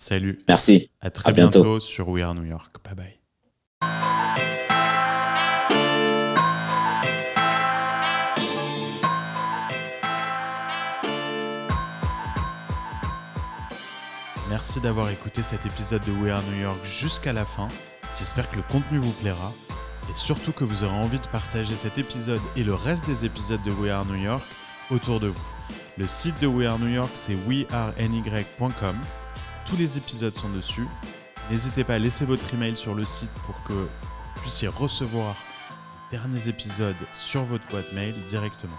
[0.00, 0.38] Salut.
[0.48, 0.90] Merci.
[1.02, 1.78] À très bientôt.
[1.78, 2.74] sur We Are New York.
[2.82, 3.20] Bye bye.
[14.48, 17.68] Merci d'avoir écouté cet épisode de We Are New York jusqu'à la fin.
[18.18, 19.52] J'espère que le contenu vous plaira
[20.10, 23.62] et surtout que vous aurez envie de partager cet épisode et le reste des épisodes
[23.64, 24.42] de We Are New York
[24.90, 25.46] autour de vous.
[25.98, 28.96] Le site de We Are New York, c'est weareny.com.
[29.70, 30.88] Tous les épisodes sont dessus.
[31.48, 35.36] N'hésitez pas à laisser votre email sur le site pour que vous puissiez recevoir
[36.10, 38.76] les derniers épisodes sur votre boîte mail directement.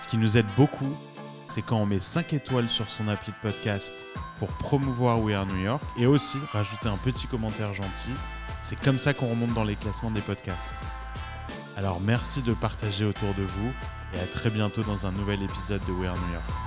[0.00, 0.96] Ce qui nous aide beaucoup,
[1.46, 3.92] c'est quand on met 5 étoiles sur son appli de podcast
[4.38, 8.14] pour promouvoir We Are New York et aussi rajouter un petit commentaire gentil.
[8.62, 10.76] C'est comme ça qu'on remonte dans les classements des podcasts.
[11.76, 13.72] Alors merci de partager autour de vous
[14.14, 16.65] et à très bientôt dans un nouvel épisode de We Are New York.